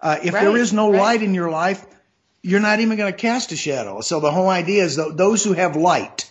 Uh, 0.00 0.18
if 0.22 0.32
there 0.32 0.50
Right, 0.50 0.60
is 0.60 0.72
no 0.72 0.90
right. 0.90 0.98
light 1.00 1.22
in 1.22 1.34
your 1.34 1.50
life, 1.50 1.84
you're 2.48 2.60
not 2.60 2.80
even 2.80 2.96
going 2.96 3.12
to 3.12 3.18
cast 3.18 3.52
a 3.52 3.56
shadow. 3.56 4.00
So 4.00 4.20
the 4.20 4.30
whole 4.30 4.48
idea 4.48 4.82
is 4.82 4.96
that 4.96 5.18
those 5.18 5.44
who 5.44 5.52
have 5.52 5.76
light, 5.76 6.30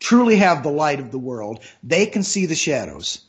truly 0.00 0.36
have 0.36 0.64
the 0.64 0.70
light 0.70 0.98
of 0.98 1.12
the 1.12 1.18
world, 1.18 1.60
they 1.84 2.06
can 2.06 2.24
see 2.24 2.46
the 2.46 2.56
shadows. 2.56 3.20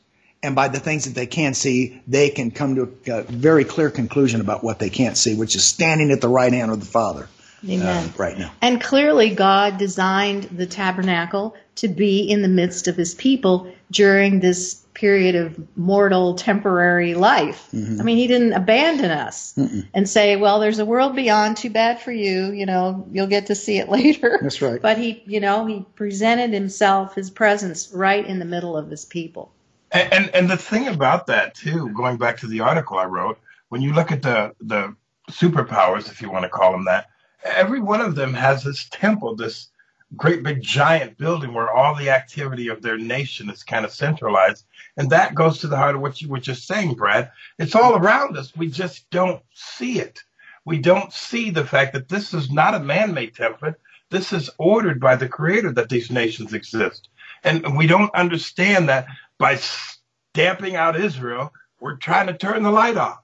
And 0.41 0.55
by 0.55 0.69
the 0.69 0.79
things 0.79 1.05
that 1.05 1.13
they 1.13 1.27
can't 1.27 1.55
see, 1.55 2.01
they 2.07 2.29
can 2.29 2.49
come 2.49 2.75
to 2.75 3.13
a 3.13 3.23
very 3.23 3.63
clear 3.63 3.91
conclusion 3.91 4.41
about 4.41 4.63
what 4.63 4.79
they 4.79 4.89
can't 4.89 5.17
see, 5.17 5.35
which 5.35 5.55
is 5.55 5.63
standing 5.65 6.09
at 6.11 6.19
the 6.19 6.29
right 6.29 6.51
hand 6.51 6.71
of 6.71 6.79
the 6.79 6.85
Father 6.85 7.27
Amen. 7.63 7.81
uh, 7.85 8.11
right 8.17 8.37
now. 8.39 8.51
And 8.61 8.81
clearly, 8.81 9.35
God 9.35 9.77
designed 9.77 10.43
the 10.45 10.65
tabernacle 10.65 11.55
to 11.75 11.87
be 11.87 12.21
in 12.21 12.41
the 12.41 12.47
midst 12.47 12.87
of 12.87 12.95
his 12.95 13.13
people 13.13 13.71
during 13.91 14.39
this 14.39 14.83
period 14.99 15.35
of 15.35 15.77
mortal 15.77 16.35
temporary 16.35 17.13
life. 17.13 17.69
Mm-hmm. 17.73 18.01
I 18.01 18.03
mean, 18.03 18.17
he 18.17 18.27
didn't 18.27 18.51
abandon 18.51 19.11
us 19.11 19.57
and 19.93 20.09
say, 20.09 20.35
well, 20.35 20.59
there's 20.59 20.79
a 20.79 20.85
world 20.85 21.15
beyond, 21.15 21.55
too 21.55 21.69
bad 21.69 22.01
for 22.01 22.11
you, 22.11 22.51
you 22.51 22.65
know, 22.65 23.07
you'll 23.09 23.27
get 23.27 23.45
to 23.45 23.55
see 23.55 23.77
it 23.77 23.87
later. 23.97 24.39
That's 24.41 24.61
right. 24.61 24.81
But 24.81 24.97
he, 24.97 25.23
you 25.25 25.39
know, 25.39 25.65
he 25.65 25.85
presented 25.95 26.51
himself, 26.51 27.15
his 27.15 27.29
presence 27.29 27.93
right 27.93 28.25
in 28.25 28.39
the 28.39 28.45
middle 28.45 28.75
of 28.75 28.89
his 28.89 29.05
people. 29.05 29.53
And, 29.91 30.13
and 30.13 30.35
and 30.35 30.49
the 30.49 30.57
thing 30.57 30.87
about 30.87 31.27
that 31.27 31.55
too, 31.55 31.89
going 31.93 32.17
back 32.17 32.37
to 32.39 32.47
the 32.47 32.59
article 32.59 32.97
I 32.97 33.05
wrote, 33.05 33.39
when 33.69 33.81
you 33.81 33.93
look 33.93 34.11
at 34.11 34.21
the 34.21 34.53
the 34.61 34.95
superpowers, 35.31 36.11
if 36.11 36.21
you 36.21 36.29
want 36.29 36.43
to 36.43 36.49
call 36.49 36.73
them 36.73 36.85
that, 36.85 37.07
every 37.43 37.79
one 37.79 38.01
of 38.01 38.15
them 38.15 38.33
has 38.33 38.63
this 38.63 38.87
temple, 38.91 39.35
this 39.35 39.69
great 40.15 40.43
big 40.43 40.61
giant 40.61 41.17
building 41.17 41.53
where 41.53 41.71
all 41.71 41.95
the 41.95 42.09
activity 42.09 42.67
of 42.67 42.81
their 42.81 42.97
nation 42.97 43.49
is 43.49 43.63
kind 43.63 43.85
of 43.85 43.91
centralized. 43.93 44.65
And 44.97 45.09
that 45.11 45.35
goes 45.35 45.59
to 45.59 45.67
the 45.67 45.77
heart 45.77 45.95
of 45.95 46.01
what 46.01 46.21
you 46.21 46.29
were 46.29 46.39
just 46.39 46.67
saying, 46.67 46.95
Brad. 46.95 47.31
It's 47.59 47.75
all 47.75 47.95
around 47.95 48.37
us. 48.37 48.55
We 48.55 48.69
just 48.69 49.09
don't 49.11 49.41
see 49.53 49.99
it. 49.99 50.21
We 50.65 50.79
don't 50.79 51.13
see 51.13 51.51
the 51.51 51.65
fact 51.65 51.93
that 51.93 52.09
this 52.09 52.33
is 52.33 52.51
not 52.51 52.75
a 52.75 52.79
man-made 52.79 53.35
template. 53.35 53.75
This 54.09 54.33
is 54.33 54.49
ordered 54.57 54.99
by 54.99 55.15
the 55.15 55.29
creator 55.29 55.71
that 55.73 55.89
these 55.89 56.11
nations 56.11 56.53
exist. 56.53 57.09
And 57.43 57.77
we 57.77 57.87
don't 57.87 58.13
understand 58.15 58.89
that 58.89 59.07
by 59.37 59.57
stamping 59.57 60.75
out 60.75 60.99
Israel, 60.99 61.53
we're 61.79 61.95
trying 61.97 62.27
to 62.27 62.33
turn 62.37 62.63
the 62.63 62.71
light 62.71 62.97
off. 62.97 63.19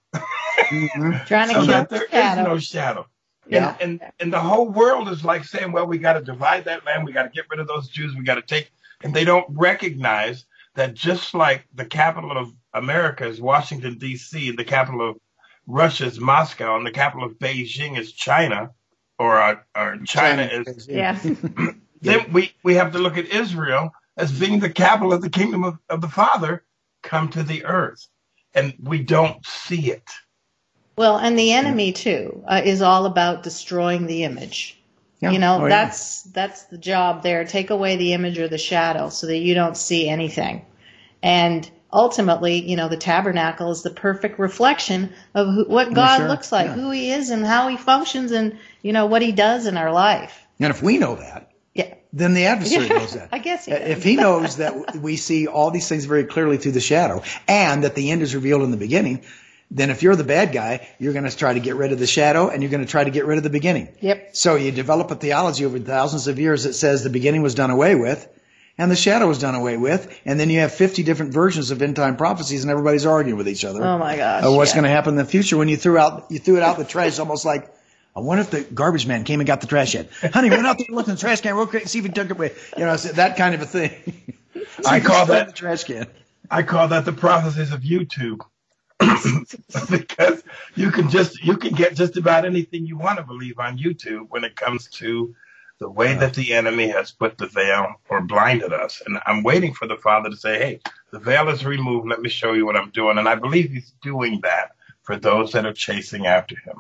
Mhm. 0.71 1.25
Trying 1.27 1.49
to 1.49 1.55
so 1.55 1.65
kill 1.65 1.67
that 1.67 1.89
the 1.89 1.95
there 1.97 2.05
is 2.05 2.09
shadow. 2.11 2.43
no 2.43 2.59
shadow. 2.59 3.07
Yeah. 3.47 3.75
And, 3.79 4.01
and 4.01 4.11
and 4.19 4.33
the 4.33 4.39
whole 4.39 4.69
world 4.69 5.09
is 5.09 5.23
like 5.23 5.43
saying, 5.43 5.71
well, 5.71 5.87
we 5.87 5.97
got 5.97 6.13
to 6.13 6.21
divide 6.21 6.65
that 6.65 6.85
land, 6.85 7.05
we 7.05 7.13
got 7.13 7.23
to 7.23 7.29
get 7.29 7.45
rid 7.49 7.59
of 7.59 7.67
those 7.67 7.89
Jews, 7.89 8.15
we 8.15 8.23
got 8.23 8.35
to 8.35 8.41
take, 8.41 8.71
and 9.03 9.13
they 9.13 9.25
don't 9.25 9.45
recognize 9.49 10.45
that 10.75 10.93
just 10.93 11.33
like 11.33 11.65
the 11.73 11.85
capital 11.85 12.37
of 12.37 12.51
America 12.73 13.27
is 13.27 13.39
Washington 13.41 13.97
D.C., 13.97 14.51
the 14.51 14.63
capital 14.65 15.09
of 15.09 15.17
Russia 15.67 16.05
is 16.05 16.19
Moscow, 16.19 16.77
and 16.77 16.85
the 16.85 16.91
capital 16.91 17.25
of 17.25 17.39
Beijing 17.39 17.97
is 17.97 18.11
China, 18.11 18.71
or 19.17 19.39
uh, 19.41 19.55
or 19.75 19.97
China 20.05 20.43
is. 20.43 20.87
Yeah. 20.87 21.19
Then 22.01 22.31
we 22.33 22.53
we 22.63 22.75
have 22.75 22.91
to 22.91 22.99
look 22.99 23.17
at 23.17 23.25
Israel 23.25 23.91
as 24.17 24.37
being 24.37 24.59
the 24.59 24.69
capital 24.69 25.11
of 25.13 25.21
the 25.23 25.29
kingdom 25.29 25.63
of, 25.63 25.79
of 25.89 26.01
the 26.01 26.07
Father 26.07 26.63
come 27.01 27.29
to 27.29 27.43
the 27.43 27.65
earth, 27.65 28.07
and 28.53 28.75
we 28.79 29.01
don't 29.01 29.43
see 29.45 29.91
it. 29.91 30.07
Well, 30.97 31.17
and 31.17 31.37
the 31.37 31.51
enemy 31.53 31.91
too 31.91 32.43
uh, 32.47 32.61
is 32.63 32.81
all 32.81 33.05
about 33.05 33.43
destroying 33.43 34.07
the 34.07 34.23
image. 34.23 34.77
Yeah. 35.19 35.31
You 35.31 35.39
know, 35.39 35.57
Oh, 35.61 35.63
yeah. 35.63 35.69
that's 35.69 36.23
that's 36.23 36.63
the 36.63 36.77
job 36.77 37.23
there. 37.23 37.45
Take 37.45 37.69
away 37.69 37.95
the 37.95 38.13
image 38.13 38.37
or 38.39 38.47
the 38.47 38.57
shadow 38.57 39.09
so 39.09 39.27
that 39.27 39.37
you 39.37 39.53
don't 39.53 39.77
see 39.77 40.07
anything. 40.09 40.65
And 41.23 41.69
ultimately, 41.91 42.61
you 42.69 42.75
know, 42.75 42.87
the 42.89 42.97
tabernacle 42.97 43.71
is 43.71 43.81
the 43.81 43.89
perfect 43.89 44.37
reflection 44.39 45.13
of 45.33 45.47
who, 45.47 45.65
what 45.65 45.93
God 45.93 46.17
sure. 46.17 46.27
looks 46.27 46.51
like, 46.51 46.67
Yeah. 46.67 46.73
who 46.73 46.91
He 46.91 47.11
is, 47.11 47.29
and 47.29 47.45
how 47.45 47.67
He 47.69 47.77
functions, 47.77 48.31
and 48.31 48.57
you 48.81 48.93
know 48.93 49.05
what 49.05 49.21
He 49.21 49.31
does 49.31 49.65
in 49.65 49.77
our 49.77 49.91
life. 49.91 50.45
And 50.59 50.69
if 50.69 50.81
we 50.83 50.97
know 50.97 51.15
that, 51.15 51.51
Yeah, 51.73 51.93
then 52.13 52.33
the 52.33 52.45
adversary 52.45 52.87
knows 52.89 53.13
that. 53.13 53.29
I 53.33 53.39
guess 53.39 53.65
he 53.65 53.71
Uh. 53.73 53.77
If 53.77 54.03
he 54.03 54.15
knows 54.17 54.57
that 54.57 54.95
we 54.97 55.15
see 55.17 55.47
all 55.47 55.71
these 55.71 55.87
things 55.89 56.05
very 56.05 56.25
clearly 56.25 56.57
through 56.57 56.73
the 56.73 56.81
shadow 56.81 57.23
and 57.47 57.83
that 57.83 57.95
the 57.95 58.11
end 58.11 58.21
is 58.21 58.35
revealed 58.35 58.61
in 58.63 58.71
the 58.71 58.77
beginning, 58.77 59.23
then 59.71 59.89
if 59.89 60.03
you're 60.03 60.15
the 60.15 60.23
bad 60.23 60.53
guy, 60.53 60.87
you're 60.99 61.13
going 61.13 61.25
to 61.25 61.35
try 61.35 61.53
to 61.53 61.59
get 61.59 61.75
rid 61.75 61.91
of 61.91 61.99
the 61.99 62.07
shadow 62.07 62.49
and 62.49 62.61
you're 62.61 62.71
going 62.71 62.85
to 62.85 62.89
try 62.89 63.03
to 63.03 63.09
get 63.09 63.25
rid 63.25 63.37
of 63.37 63.43
the 63.43 63.49
beginning. 63.49 63.89
Yep. 64.01 64.35
So 64.35 64.55
you 64.55 64.71
develop 64.71 65.11
a 65.11 65.15
theology 65.15 65.65
over 65.65 65.79
thousands 65.79 66.27
of 66.27 66.39
years 66.39 66.63
that 66.63 66.73
says 66.73 67.03
the 67.03 67.09
beginning 67.09 67.41
was 67.41 67.55
done 67.55 67.71
away 67.71 67.95
with 67.95 68.27
and 68.77 68.91
the 68.91 68.95
shadow 68.95 69.27
was 69.27 69.39
done 69.39 69.55
away 69.55 69.77
with. 69.77 70.19
And 70.25 70.39
then 70.39 70.49
you 70.49 70.59
have 70.59 70.73
50 70.73 71.03
different 71.03 71.33
versions 71.33 71.71
of 71.71 71.81
end 71.81 71.95
time 71.95 72.15
prophecies 72.15 72.63
and 72.63 72.71
everybody's 72.71 73.05
arguing 73.05 73.37
with 73.37 73.47
each 73.47 73.65
other. 73.65 73.83
Oh 73.83 73.97
my 73.97 74.15
gosh. 74.17 74.43
of 74.43 74.53
what's 74.55 74.71
yeah. 74.71 74.75
going 74.75 74.83
to 74.83 74.89
happen 74.89 75.13
in 75.13 75.17
the 75.17 75.25
future 75.25 75.57
when 75.57 75.67
you 75.67 75.77
threw 75.77 75.97
out, 75.97 76.27
you 76.29 76.39
threw 76.39 76.57
it 76.57 76.63
out 76.63 76.77
in 76.77 76.83
the 76.83 76.89
trash 76.89 77.19
almost 77.19 77.45
like, 77.45 77.71
I 78.15 78.21
wonder 78.21 78.41
if 78.43 78.51
the 78.51 78.61
garbage 78.61 79.07
man 79.07 79.25
came 79.25 79.41
and 79.41 79.47
got 79.47 79.59
the 79.59 79.67
trash 79.67 79.93
yet. 79.93 80.09
Honey, 80.33 80.49
went 80.49 80.65
out 80.65 80.77
there 80.77 80.85
and 80.87 80.95
looked 80.95 81.09
in 81.09 81.15
the 81.15 81.19
trash 81.19 81.41
can 81.41 81.53
real 81.55 81.67
quick 81.67 81.83
and 81.83 81.91
see 81.91 81.99
if 81.99 82.05
he 82.05 82.11
took 82.11 82.29
it 82.29 82.31
away. 82.31 82.53
You 82.77 82.85
know, 82.85 82.95
so 82.95 83.09
that 83.13 83.35
kind 83.35 83.55
of 83.55 83.61
a 83.61 83.65
thing. 83.65 83.91
I 84.87 84.99
call 85.01 85.25
that 85.25 85.47
the 85.47 85.53
trash 85.53 85.83
can. 85.83 86.07
I 86.49 86.63
call 86.63 86.87
that 86.89 87.03
the 87.03 87.11
prophecies 87.11 87.73
of 87.73 87.81
YouTube. 87.81 88.39
because 89.89 90.43
you 90.75 90.91
can 90.91 91.09
just 91.09 91.43
you 91.43 91.57
can 91.57 91.73
get 91.73 91.95
just 91.95 92.17
about 92.17 92.45
anything 92.45 92.85
you 92.85 92.97
want 92.97 93.17
to 93.17 93.25
believe 93.25 93.59
on 93.59 93.77
YouTube 93.77 94.27
when 94.29 94.43
it 94.43 94.55
comes 94.55 94.87
to 94.87 95.35
the 95.79 95.89
way 95.89 96.15
that 96.15 96.33
the 96.33 96.53
enemy 96.53 96.87
has 96.87 97.11
put 97.11 97.37
the 97.37 97.47
veil 97.47 97.95
or 98.09 98.21
blinded 98.21 98.71
us. 98.71 99.01
And 99.05 99.19
I'm 99.25 99.43
waiting 99.43 99.73
for 99.73 99.87
the 99.87 99.97
Father 99.97 100.29
to 100.29 100.37
say, 100.37 100.57
Hey, 100.57 100.79
the 101.11 101.19
veil 101.19 101.49
is 101.49 101.65
removed, 101.65 102.07
let 102.07 102.21
me 102.21 102.29
show 102.29 102.53
you 102.53 102.65
what 102.65 102.77
I'm 102.77 102.91
doing. 102.91 103.17
And 103.17 103.27
I 103.27 103.35
believe 103.35 103.71
he's 103.71 103.93
doing 104.01 104.39
that 104.43 104.71
for 105.03 105.17
those 105.17 105.51
that 105.51 105.65
are 105.65 105.73
chasing 105.73 106.25
after 106.25 106.55
him. 106.55 106.75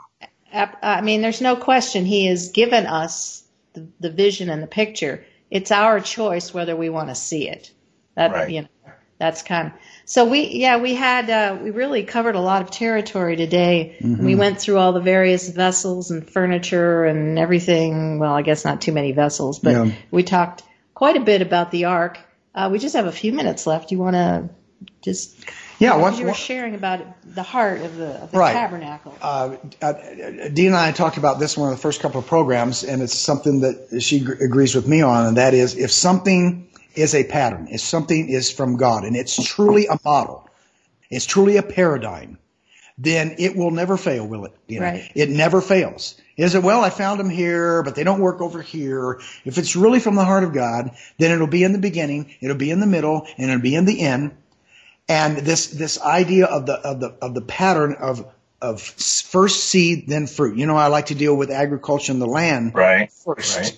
I 0.81 1.01
mean, 1.01 1.21
there's 1.21 1.41
no 1.41 1.57
question 1.57 2.05
he 2.05 2.27
has 2.27 2.51
given 2.51 2.85
us 2.85 3.43
the, 3.73 3.87
the 3.99 4.09
vision 4.09 4.49
and 4.49 4.63
the 4.63 4.67
picture. 4.67 5.25
It's 5.51 5.71
our 5.71 5.99
choice 5.99 6.53
whether 6.53 6.75
we 6.75 6.89
want 6.89 7.09
to 7.09 7.15
see 7.15 7.49
it. 7.49 7.71
That 8.15 8.31
Right. 8.31 8.49
you 8.49 8.61
know, 8.61 8.67
that's 9.19 9.43
kind 9.43 9.67
of. 9.67 9.73
So 10.07 10.25
we, 10.25 10.47
yeah, 10.47 10.77
we 10.77 10.93
had 10.93 11.29
uh, 11.29 11.57
we 11.61 11.71
really 11.71 12.03
covered 12.03 12.35
a 12.35 12.39
lot 12.39 12.61
of 12.61 12.69
territory 12.69 13.35
today. 13.35 13.97
We 14.01 14.35
went 14.35 14.59
through 14.61 14.77
all 14.77 14.93
the 14.93 15.01
various 15.01 15.49
vessels 15.49 16.11
and 16.11 16.29
furniture 16.29 17.05
and 17.05 17.39
everything. 17.39 18.19
Well, 18.19 18.33
I 18.33 18.43
guess 18.43 18.63
not 18.63 18.81
too 18.81 18.91
many 18.91 19.13
vessels, 19.13 19.59
but 19.59 19.71
Yeah. 19.71 19.91
we 20.11 20.21
talked 20.21 20.61
quite 20.93 21.17
a 21.17 21.21
bit 21.21 21.41
about 21.41 21.71
the 21.71 21.85
ark. 21.85 22.19
Uh, 22.53 22.69
we 22.71 22.77
just 22.77 22.95
have 22.95 23.07
a 23.07 23.11
few 23.11 23.33
minutes 23.33 23.65
left. 23.65 23.91
You 23.91 23.97
want 23.97 24.15
to 24.15 24.49
just 25.01 25.35
Yeah, 25.79 25.97
what 25.97 26.17
you 26.19 26.25
were 26.25 26.33
sharing 26.33 26.75
about 26.75 27.01
the 27.25 27.43
heart 27.43 27.81
of 27.81 27.97
the, 27.97 28.11
of 28.23 28.31
the 28.31 28.37
Right. 28.37 28.53
tabernacle. 28.53 29.13
Uh, 29.21 29.55
uh, 29.81 29.93
Dinah 29.93 30.67
and 30.67 30.75
I 30.75 30.91
talked 30.91 31.17
about 31.17 31.39
this 31.39 31.57
one 31.57 31.69
of 31.71 31.75
the 31.75 31.81
first 31.81 31.99
couple 32.01 32.19
of 32.19 32.27
programs, 32.27 32.83
and 32.83 33.01
it's 33.01 33.17
something 33.17 33.61
that 33.61 34.01
she 34.01 34.19
gr- 34.19 34.33
agrees 34.33 34.75
with 34.75 34.87
me 34.87 35.01
on, 35.01 35.25
and 35.25 35.37
that 35.37 35.53
is 35.53 35.75
if 35.75 35.91
something 35.91 36.67
is 36.97 37.15
a 37.15 37.23
pattern, 37.23 37.67
if 37.71 37.81
something 37.81 38.29
is 38.29 38.51
from 38.51 38.77
God, 38.77 39.03
and 39.03 39.15
it's 39.15 39.43
truly 39.43 39.87
a 39.87 39.99
model, 40.03 40.49
it's 41.09 41.25
truly 41.25 41.57
a 41.57 41.63
paradigm, 41.63 42.37
then 42.97 43.35
it 43.39 43.55
will 43.55 43.71
never 43.71 43.97
fail, 43.97 44.25
will 44.27 44.45
it? 44.45 44.55
You 44.67 44.79
know, 44.79 44.85
Right. 44.85 45.11
It 45.15 45.29
never 45.29 45.61
fails. 45.61 46.15
Is 46.37 46.55
it, 46.55 46.63
well, 46.63 46.81
I 46.81 46.89
found 46.89 47.19
them 47.19 47.29
here, 47.29 47.83
but 47.83 47.95
they 47.95 48.03
don't 48.03 48.21
work 48.21 48.41
over 48.41 48.61
here. 48.61 49.19
If 49.43 49.57
it's 49.57 49.75
really 49.75 49.99
from 49.99 50.15
the 50.15 50.25
heart 50.25 50.43
of 50.43 50.53
God, 50.53 50.91
then 51.17 51.31
it'll 51.31 51.47
be 51.47 51.63
in 51.63 51.73
the 51.73 51.79
beginning, 51.79 52.33
it'll 52.41 52.57
be 52.57 52.71
in 52.71 52.79
the 52.79 52.85
middle, 52.85 53.27
and 53.37 53.49
it'll 53.49 53.61
be 53.61 53.75
in 53.75 53.85
the 53.85 53.99
end. 54.01 54.31
And 55.07 55.37
this, 55.37 55.67
this 55.67 56.01
idea 56.01 56.45
of 56.45 56.65
the, 56.65 56.73
of 56.73 56.99
the, 56.99 57.09
of 57.21 57.33
the 57.33 57.41
pattern 57.41 57.95
of, 57.99 58.25
of 58.61 58.81
first 58.81 59.65
seed, 59.65 60.07
then 60.07 60.25
fruit. 60.27 60.57
You 60.57 60.65
know, 60.65 60.75
I 60.77 60.87
like 60.87 61.07
to 61.07 61.15
deal 61.15 61.35
with 61.35 61.51
agriculture 61.51 62.11
and 62.11 62.21
the 62.21 62.25
land 62.25 62.73
Right. 62.73 63.11
first 63.11 63.57
Right. 63.57 63.77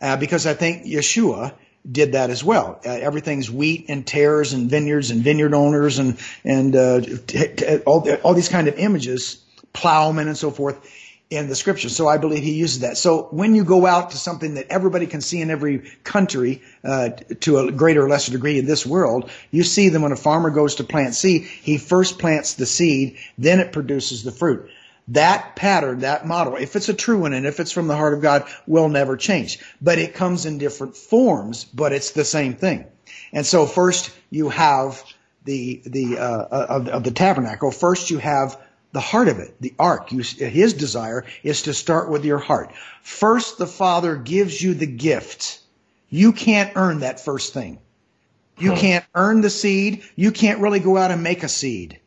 uh, 0.00 0.16
because 0.16 0.46
I 0.46 0.54
think 0.54 0.86
Yeshua 0.86 1.52
did 1.90 2.12
that 2.12 2.30
as 2.30 2.42
well. 2.42 2.80
Uh, 2.84 2.90
everything's 2.90 3.50
wheat 3.50 3.86
and 3.88 4.06
tares 4.06 4.52
and 4.52 4.70
vineyards 4.70 5.10
and 5.10 5.22
vineyard 5.22 5.54
owners 5.54 5.98
and 5.98 6.18
and 6.44 6.74
uh, 6.74 7.00
t- 7.00 7.48
t- 7.48 7.78
all 7.86 8.08
all 8.22 8.34
these 8.34 8.48
kind 8.48 8.68
of 8.68 8.78
images, 8.78 9.42
plowmen 9.72 10.28
and 10.28 10.36
so 10.36 10.50
forth 10.50 10.78
in 11.30 11.48
the 11.48 11.54
scriptures. 11.54 11.96
So 11.96 12.06
I 12.06 12.18
believe 12.18 12.42
he 12.42 12.54
uses 12.54 12.80
that. 12.80 12.96
So 12.96 13.28
when 13.30 13.54
you 13.54 13.64
go 13.64 13.86
out 13.86 14.10
to 14.10 14.16
something 14.16 14.54
that 14.54 14.66
everybody 14.68 15.06
can 15.06 15.20
see 15.20 15.40
in 15.40 15.50
every 15.50 15.90
country 16.04 16.62
uh, 16.84 17.10
to 17.40 17.58
a 17.58 17.72
greater 17.72 18.04
or 18.04 18.08
lesser 18.08 18.32
degree 18.32 18.58
in 18.58 18.66
this 18.66 18.86
world, 18.86 19.30
you 19.50 19.62
see 19.62 19.88
them 19.88 20.02
when 20.02 20.12
a 20.12 20.16
farmer 20.16 20.50
goes 20.50 20.76
to 20.76 20.84
plant 20.84 21.14
seed, 21.14 21.42
he 21.42 21.78
first 21.78 22.18
plants 22.18 22.54
the 22.54 22.66
seed, 22.66 23.16
then 23.38 23.60
it 23.60 23.72
produces 23.72 24.22
the 24.22 24.32
fruit. 24.32 24.70
That 25.08 25.54
pattern, 25.54 26.00
that 26.00 26.26
model, 26.26 26.56
if 26.56 26.76
it's 26.76 26.88
a 26.88 26.94
true 26.94 27.18
one 27.18 27.34
and 27.34 27.46
if 27.46 27.60
it's 27.60 27.72
from 27.72 27.88
the 27.88 27.96
heart 27.96 28.14
of 28.14 28.22
God, 28.22 28.46
will 28.66 28.88
never 28.88 29.16
change. 29.16 29.58
But 29.80 29.98
it 29.98 30.14
comes 30.14 30.46
in 30.46 30.58
different 30.58 30.96
forms, 30.96 31.64
but 31.64 31.92
it's 31.92 32.12
the 32.12 32.24
same 32.24 32.54
thing. 32.54 32.86
And 33.32 33.44
so 33.44 33.66
first 33.66 34.10
you 34.30 34.48
have 34.48 35.02
the, 35.44 35.82
the, 35.84 36.18
uh, 36.18 36.46
of, 36.50 36.88
of 36.88 37.04
the 37.04 37.10
tabernacle. 37.10 37.70
First 37.70 38.10
you 38.10 38.18
have 38.18 38.58
the 38.92 39.00
heart 39.00 39.28
of 39.28 39.40
it, 39.40 39.54
the 39.60 39.74
ark. 39.78 40.12
You, 40.12 40.20
his 40.20 40.72
desire 40.72 41.26
is 41.42 41.62
to 41.62 41.74
start 41.74 42.08
with 42.08 42.24
your 42.24 42.38
heart. 42.38 42.72
First 43.02 43.58
the 43.58 43.66
Father 43.66 44.16
gives 44.16 44.60
you 44.62 44.72
the 44.72 44.86
gift. 44.86 45.60
You 46.08 46.32
can't 46.32 46.72
earn 46.76 47.00
that 47.00 47.20
first 47.20 47.52
thing. 47.52 47.80
You 48.56 48.72
can't 48.74 49.04
earn 49.14 49.40
the 49.40 49.50
seed. 49.50 50.04
You 50.14 50.30
can't 50.30 50.60
really 50.60 50.78
go 50.78 50.96
out 50.96 51.10
and 51.10 51.22
make 51.22 51.42
a 51.42 51.48
seed. 51.48 51.98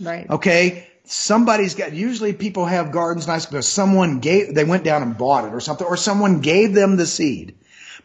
Right. 0.00 0.30
Okay. 0.30 0.86
Somebody's 1.04 1.74
got, 1.74 1.92
usually 1.92 2.32
people 2.32 2.66
have 2.66 2.92
gardens 2.92 3.26
nice 3.26 3.46
because 3.46 3.66
someone 3.66 4.20
gave, 4.20 4.54
they 4.54 4.64
went 4.64 4.84
down 4.84 5.02
and 5.02 5.18
bought 5.18 5.44
it 5.44 5.54
or 5.54 5.60
something, 5.60 5.86
or 5.86 5.96
someone 5.96 6.40
gave 6.40 6.72
them 6.72 6.96
the 6.96 7.06
seed. 7.06 7.56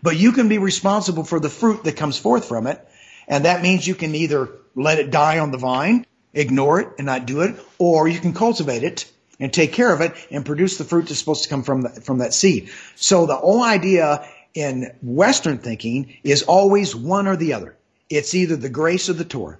But 0.01 0.17
you 0.17 0.31
can 0.31 0.49
be 0.49 0.57
responsible 0.57 1.23
for 1.23 1.39
the 1.39 1.49
fruit 1.49 1.83
that 1.83 1.97
comes 1.97 2.17
forth 2.17 2.47
from 2.47 2.67
it. 2.67 2.85
And 3.27 3.45
that 3.45 3.61
means 3.61 3.87
you 3.87 3.95
can 3.95 4.15
either 4.15 4.49
let 4.75 4.99
it 4.99 5.11
die 5.11 5.39
on 5.39 5.51
the 5.51 5.57
vine, 5.57 6.05
ignore 6.33 6.79
it 6.79 6.89
and 6.97 7.05
not 7.05 7.25
do 7.25 7.41
it, 7.41 7.55
or 7.77 8.07
you 8.07 8.19
can 8.19 8.33
cultivate 8.33 8.83
it 8.83 9.11
and 9.39 9.51
take 9.51 9.73
care 9.73 9.93
of 9.93 10.01
it 10.01 10.13
and 10.31 10.45
produce 10.45 10.77
the 10.77 10.83
fruit 10.83 11.07
that's 11.07 11.19
supposed 11.19 11.43
to 11.43 11.49
come 11.49 11.63
from 11.63 11.81
the, 11.81 11.89
from 11.89 12.19
that 12.19 12.33
seed. 12.33 12.69
So 12.95 13.25
the 13.25 13.35
whole 13.35 13.63
idea 13.63 14.27
in 14.53 14.95
Western 15.01 15.57
thinking 15.57 16.17
is 16.23 16.43
always 16.43 16.95
one 16.95 17.27
or 17.27 17.35
the 17.35 17.53
other. 17.53 17.75
It's 18.09 18.33
either 18.33 18.55
the 18.55 18.69
grace 18.69 19.09
or 19.09 19.13
the 19.13 19.25
Torah. 19.25 19.57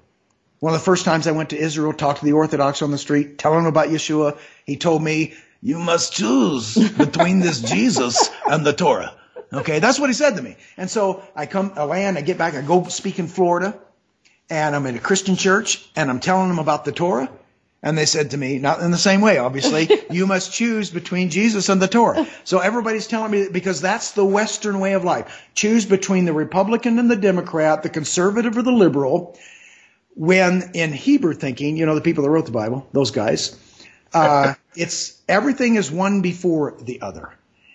One 0.60 0.74
of 0.74 0.80
the 0.80 0.86
first 0.86 1.06
times 1.06 1.28
I 1.28 1.32
went 1.32 1.50
to 1.50 1.58
Israel, 1.58 1.94
talked 1.94 2.20
to 2.20 2.26
the 2.26 2.32
Orthodox 2.32 2.82
on 2.82 2.92
the 2.92 2.98
street, 2.98 3.38
telling 3.38 3.60
them 3.60 3.68
about 3.68 3.90
Yeshua, 3.90 4.38
he 4.66 4.78
told 4.78 5.04
me, 5.04 5.34
you 5.62 5.80
must 5.80 6.14
choose 6.14 6.76
between 6.76 7.40
this 7.40 7.60
Jesus 7.60 8.30
and 8.48 8.66
the 8.66 8.74
Torah. 8.74 9.14
Okay, 9.52 9.80
that's 9.80 10.00
what 10.00 10.10
he 10.10 10.14
said 10.14 10.36
to 10.36 10.42
me. 10.42 10.56
And 10.78 10.90
so 10.90 11.24
I 11.36 11.46
come, 11.46 11.74
I 11.76 11.84
land, 11.84 12.18
I 12.18 12.22
get 12.22 12.38
back, 12.38 12.56
I 12.56 12.62
go 12.62 12.84
speak 12.86 13.20
in 13.20 13.28
Florida, 13.28 13.78
and 14.50 14.76
I'm 14.76 14.86
in 14.86 14.96
a 14.96 15.00
Christian 15.00 15.36
church, 15.36 15.88
and 15.96 16.10
I'm 16.10 16.20
telling 16.20 16.50
them 16.50 16.60
about 16.60 16.86
the 16.86 16.92
Torah. 16.92 17.30
And 17.82 17.98
they 17.98 18.06
said 18.06 18.32
to 18.32 18.38
me, 18.38 18.58
not 18.58 18.80
in 18.80 18.90
the 18.90 18.98
same 18.98 19.22
way, 19.22 19.38
obviously, 19.38 19.90
you 20.10 20.26
must 20.26 20.52
choose 20.52 20.90
between 20.90 21.30
Jesus 21.30 21.70
and 21.70 21.82
the 21.82 21.88
Torah. 21.88 22.28
So 22.44 22.60
everybody's 22.60 23.08
telling 23.08 23.32
me 23.32 23.44
that 23.44 23.54
because 23.54 23.80
that's 23.80 24.12
the 24.12 24.26
Western 24.26 24.80
way 24.80 24.94
of 24.94 25.04
life. 25.04 25.46
Choose 25.54 25.86
between 25.86 26.26
the 26.26 26.34
Republican 26.34 26.98
and 26.98 27.12
the 27.12 27.16
Democrat, 27.16 27.84
the 27.84 27.90
conservative 27.90 28.58
or 28.58 28.64
the 28.64 28.72
liberal. 28.72 29.38
When 30.16 30.72
in 30.74 30.94
Hebrew 30.94 31.34
thinking, 31.34 31.78
you 31.78 31.86
know, 31.86 31.96
the 31.96 32.02
people 32.02 32.24
that 32.24 32.30
wrote 32.30 32.46
the 32.46 32.52
Bible, 32.52 32.88
those 32.94 33.12
guys, 33.12 33.60
uh, 34.14 34.54
it's 34.76 35.22
everything 35.28 35.76
is 35.76 35.92
one 35.92 36.22
before 36.22 36.76
the 36.82 37.02
other. 37.02 37.34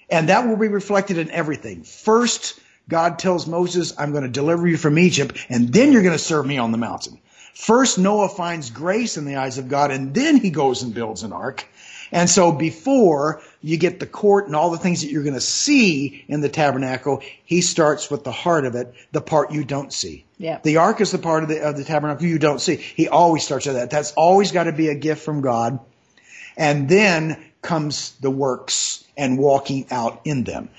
And 0.08 0.28
that 0.28 0.48
will 0.48 0.56
be 0.56 0.68
reflected 0.68 1.18
in 1.18 1.30
everything. 1.30 1.82
First, 1.84 2.58
God 2.88 3.18
tells 3.18 3.46
Moses, 3.46 3.92
I'm 3.96 4.10
going 4.10 4.24
to 4.24 4.28
deliver 4.28 4.66
you 4.66 4.76
from 4.76 4.98
Egypt, 4.98 5.46
and 5.48 5.72
then 5.72 5.92
you're 5.92 6.02
going 6.02 6.16
to 6.16 6.18
serve 6.18 6.46
me 6.46 6.58
on 6.58 6.72
the 6.72 6.78
mountain. 6.78 7.20
First, 7.54 7.98
Noah 7.98 8.28
finds 8.28 8.70
grace 8.70 9.16
in 9.16 9.24
the 9.24 9.36
eyes 9.36 9.58
of 9.58 9.68
God, 9.68 9.90
and 9.90 10.14
then 10.14 10.36
he 10.36 10.50
goes 10.50 10.82
and 10.82 10.94
builds 10.94 11.22
an 11.22 11.32
ark. 11.32 11.66
And 12.12 12.28
so 12.28 12.50
before 12.50 13.40
you 13.60 13.76
get 13.76 14.00
the 14.00 14.06
court 14.06 14.46
and 14.46 14.56
all 14.56 14.70
the 14.70 14.78
things 14.78 15.02
that 15.02 15.10
you're 15.10 15.22
going 15.22 15.34
to 15.34 15.40
see 15.40 16.24
in 16.26 16.40
the 16.40 16.48
tabernacle, 16.48 17.22
he 17.44 17.60
starts 17.60 18.10
with 18.10 18.24
the 18.24 18.32
heart 18.32 18.64
of 18.64 18.74
it, 18.74 18.92
the 19.12 19.20
part 19.20 19.52
you 19.52 19.62
don't 19.62 19.92
see. 19.92 20.24
Yeah. 20.40 20.58
The 20.62 20.78
ark 20.78 21.02
is 21.02 21.10
the 21.10 21.18
part 21.18 21.42
of 21.42 21.50
the, 21.50 21.60
of 21.60 21.76
the 21.76 21.84
tabernacle 21.84 22.24
you 22.24 22.38
don't 22.38 22.62
see. 22.62 22.76
He 22.76 23.08
always 23.08 23.44
starts 23.44 23.66
with 23.66 23.76
that. 23.76 23.90
That's 23.90 24.12
always 24.12 24.52
got 24.52 24.64
to 24.64 24.72
be 24.72 24.88
a 24.88 24.94
gift 24.94 25.22
from 25.22 25.42
God. 25.42 25.78
And 26.56 26.88
then 26.88 27.44
comes 27.60 28.12
the 28.22 28.30
works 28.30 29.04
and 29.18 29.38
walking 29.38 29.86
out 29.90 30.22
in 30.24 30.44
them. 30.44 30.70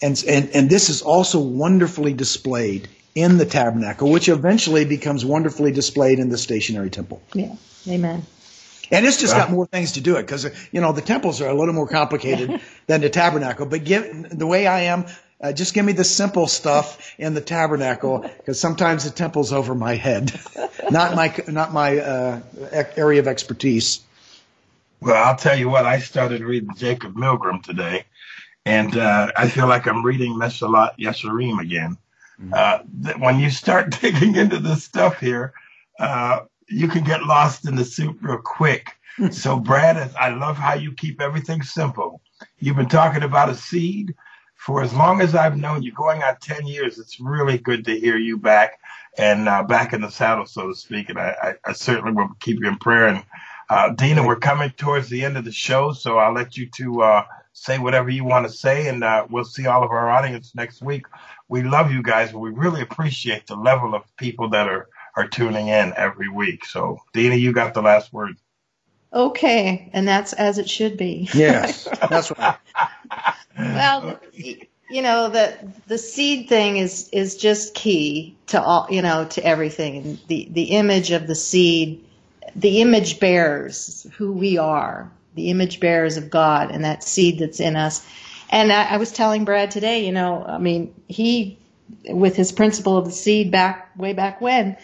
And, 0.00 0.22
and, 0.28 0.50
and 0.54 0.70
this 0.70 0.88
is 0.88 1.02
also 1.02 1.40
wonderfully 1.40 2.12
displayed 2.12 2.88
in 3.16 3.38
the 3.38 3.44
tabernacle, 3.44 4.08
which 4.08 4.28
eventually 4.28 4.84
becomes 4.84 5.24
wonderfully 5.24 5.72
displayed 5.72 6.20
in 6.20 6.28
the 6.28 6.38
stationary 6.38 6.88
temple. 6.88 7.20
Yeah. 7.34 7.56
Amen. 7.88 8.24
And 8.92 9.04
it's 9.04 9.16
just 9.16 9.34
got 9.34 9.50
more 9.50 9.66
things 9.66 9.92
to 9.92 10.00
do 10.00 10.14
it 10.16 10.22
because, 10.22 10.46
you 10.70 10.80
know, 10.80 10.92
the 10.92 11.00
temples 11.00 11.40
are 11.40 11.48
a 11.48 11.54
little 11.54 11.74
more 11.74 11.88
complicated 11.88 12.60
than 12.86 13.00
the 13.00 13.10
tabernacle. 13.10 13.66
But 13.66 13.82
give, 13.82 14.28
the 14.30 14.46
way 14.46 14.68
I 14.68 14.82
am, 14.82 15.06
uh, 15.42 15.52
just 15.52 15.74
give 15.74 15.84
me 15.84 15.92
the 15.92 16.04
simple 16.04 16.46
stuff 16.46 17.14
in 17.18 17.34
the 17.34 17.40
tabernacle 17.40 18.20
because 18.20 18.60
sometimes 18.60 19.04
the 19.04 19.10
temple's 19.10 19.52
over 19.52 19.74
my 19.74 19.94
head, 19.94 20.32
not 20.90 21.14
my, 21.14 21.34
not 21.48 21.72
my 21.72 21.98
uh, 21.98 22.40
area 22.96 23.20
of 23.20 23.26
expertise. 23.26 24.00
Well, 25.00 25.22
I'll 25.22 25.36
tell 25.36 25.58
you 25.58 25.68
what, 25.68 25.84
I 25.84 25.98
started 25.98 26.42
reading 26.42 26.70
Jacob 26.76 27.14
Milgrom 27.14 27.62
today, 27.62 28.04
and 28.64 28.96
uh, 28.96 29.32
I 29.36 29.48
feel 29.48 29.66
like 29.66 29.86
I'm 29.86 30.04
reading 30.04 30.34
Mesillat 30.34 30.96
Yesharim 30.96 31.60
again. 31.60 31.96
Mm-hmm. 32.40 32.54
Uh, 32.54 33.18
when 33.18 33.40
you 33.40 33.50
start 33.50 33.90
digging 34.00 34.36
into 34.36 34.58
this 34.58 34.84
stuff 34.84 35.18
here, 35.18 35.54
uh, 35.98 36.40
you 36.68 36.86
can 36.86 37.02
get 37.02 37.24
lost 37.24 37.66
in 37.66 37.74
the 37.74 37.84
soup 37.84 38.18
real 38.22 38.38
quick. 38.38 38.92
so, 39.32 39.58
Brad, 39.58 40.14
I 40.18 40.30
love 40.30 40.56
how 40.56 40.74
you 40.74 40.92
keep 40.92 41.20
everything 41.20 41.62
simple. 41.62 42.20
You've 42.60 42.76
been 42.76 42.88
talking 42.88 43.24
about 43.24 43.50
a 43.50 43.56
seed 43.56 44.14
for 44.64 44.82
as 44.82 44.94
long 44.94 45.20
as 45.20 45.34
I've 45.34 45.56
known 45.56 45.82
you, 45.82 45.92
going 45.92 46.22
on 46.22 46.36
10 46.40 46.66
years. 46.66 46.98
It's 46.98 47.20
really 47.20 47.58
good 47.58 47.84
to 47.86 47.98
hear 47.98 48.16
you 48.16 48.38
back 48.38 48.78
and 49.18 49.48
uh, 49.48 49.62
back 49.64 49.92
in 49.92 50.00
the 50.00 50.10
saddle, 50.10 50.46
so 50.46 50.68
to 50.68 50.74
speak. 50.74 51.08
And 51.10 51.18
I, 51.18 51.34
I, 51.42 51.70
I 51.70 51.72
certainly 51.72 52.12
will 52.12 52.30
keep 52.40 52.58
you 52.60 52.68
in 52.68 52.78
prayer 52.78 53.08
and 53.08 53.24
uh, 53.72 53.88
Dinah, 53.88 54.26
we're 54.26 54.36
coming 54.36 54.68
towards 54.70 55.08
the 55.08 55.24
end 55.24 55.38
of 55.38 55.46
the 55.46 55.52
show, 55.52 55.92
so 55.92 56.18
I'll 56.18 56.34
let 56.34 56.58
you 56.58 56.68
to 56.76 57.02
uh, 57.02 57.24
say 57.54 57.78
whatever 57.78 58.10
you 58.10 58.22
want 58.22 58.46
to 58.46 58.52
say, 58.52 58.88
and 58.88 59.02
uh, 59.02 59.26
we'll 59.30 59.46
see 59.46 59.66
all 59.66 59.82
of 59.82 59.90
our 59.90 60.10
audience 60.10 60.54
next 60.54 60.82
week. 60.82 61.06
We 61.48 61.62
love 61.62 61.90
you 61.90 62.02
guys, 62.02 62.32
but 62.32 62.40
we 62.40 62.50
really 62.50 62.82
appreciate 62.82 63.46
the 63.46 63.56
level 63.56 63.94
of 63.94 64.02
people 64.18 64.50
that 64.50 64.68
are 64.68 64.88
are 65.16 65.26
tuning 65.26 65.68
in 65.68 65.94
every 65.96 66.28
week. 66.28 66.66
So, 66.66 66.98
Dinah, 67.14 67.36
you 67.36 67.52
got 67.52 67.72
the 67.72 67.80
last 67.80 68.12
word. 68.12 68.36
Okay, 69.12 69.90
and 69.92 70.08
that's 70.08 70.32
as 70.32 70.58
it 70.58 70.68
should 70.68 70.96
be. 70.96 71.28
Yes, 71.34 71.86
that's 72.08 72.30
right. 72.38 72.56
well, 73.58 74.18
you 74.32 75.02
know 75.02 75.28
the 75.28 75.56
the 75.86 75.98
seed 75.98 76.48
thing 76.48 76.78
is 76.78 77.08
is 77.12 77.36
just 77.36 77.74
key 77.74 78.36
to 78.48 78.62
all 78.62 78.86
you 78.90 79.02
know 79.02 79.26
to 79.26 79.44
everything. 79.44 80.18
The 80.28 80.48
the 80.50 80.64
image 80.64 81.10
of 81.10 81.26
the 81.26 81.34
seed 81.34 82.02
the 82.56 82.80
image 82.80 83.20
bears 83.20 84.06
who 84.16 84.32
we 84.32 84.58
are, 84.58 85.10
the 85.34 85.50
image 85.50 85.80
bearers 85.80 86.16
of 86.16 86.30
God 86.30 86.70
and 86.70 86.84
that 86.84 87.02
seed 87.02 87.38
that's 87.38 87.60
in 87.60 87.76
us. 87.76 88.06
And 88.50 88.72
I, 88.72 88.84
I 88.84 88.96
was 88.98 89.12
telling 89.12 89.44
Brad 89.44 89.70
today, 89.70 90.04
you 90.04 90.12
know, 90.12 90.44
I 90.44 90.58
mean, 90.58 90.94
he, 91.08 91.58
with 92.08 92.36
his 92.36 92.52
principle 92.52 92.96
of 92.96 93.06
the 93.06 93.12
seed 93.12 93.50
back, 93.50 93.90
way 93.96 94.12
back 94.12 94.40
when, 94.40 94.76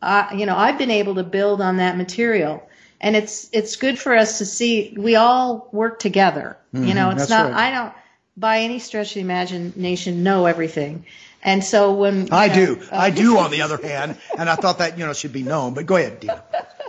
uh, 0.00 0.28
you 0.34 0.46
know, 0.46 0.56
I've 0.56 0.78
been 0.78 0.90
able 0.90 1.16
to 1.16 1.22
build 1.22 1.60
on 1.60 1.76
that 1.76 1.96
material. 1.96 2.66
And 3.00 3.16
it's, 3.16 3.48
it's 3.52 3.76
good 3.76 3.98
for 3.98 4.14
us 4.14 4.38
to 4.38 4.46
see 4.46 4.94
we 4.96 5.16
all 5.16 5.68
work 5.72 5.98
together. 5.98 6.58
Mm-hmm, 6.74 6.86
you 6.86 6.94
know, 6.94 7.10
it's 7.10 7.30
not, 7.30 7.50
right. 7.50 7.68
I 7.68 7.70
don't, 7.70 7.92
by 8.36 8.60
any 8.60 8.78
stretch 8.78 9.10
of 9.10 9.14
the 9.14 9.20
imagination, 9.20 10.22
know 10.22 10.46
everything. 10.46 11.04
And 11.42 11.64
so 11.64 11.94
when 11.94 12.32
I 12.32 12.52
do, 12.52 12.80
uh, 12.92 12.96
I 12.96 13.10
do 13.10 13.38
on 13.38 13.50
the 13.50 13.62
other 13.62 13.78
hand, 13.78 14.18
and 14.36 14.48
I 14.48 14.56
thought 14.56 14.78
that 14.78 14.98
you 14.98 15.06
know 15.06 15.12
should 15.14 15.32
be 15.32 15.42
known. 15.42 15.72
But 15.72 15.86
go 15.86 15.96
ahead, 15.96 16.20
Dinah. 16.20 16.44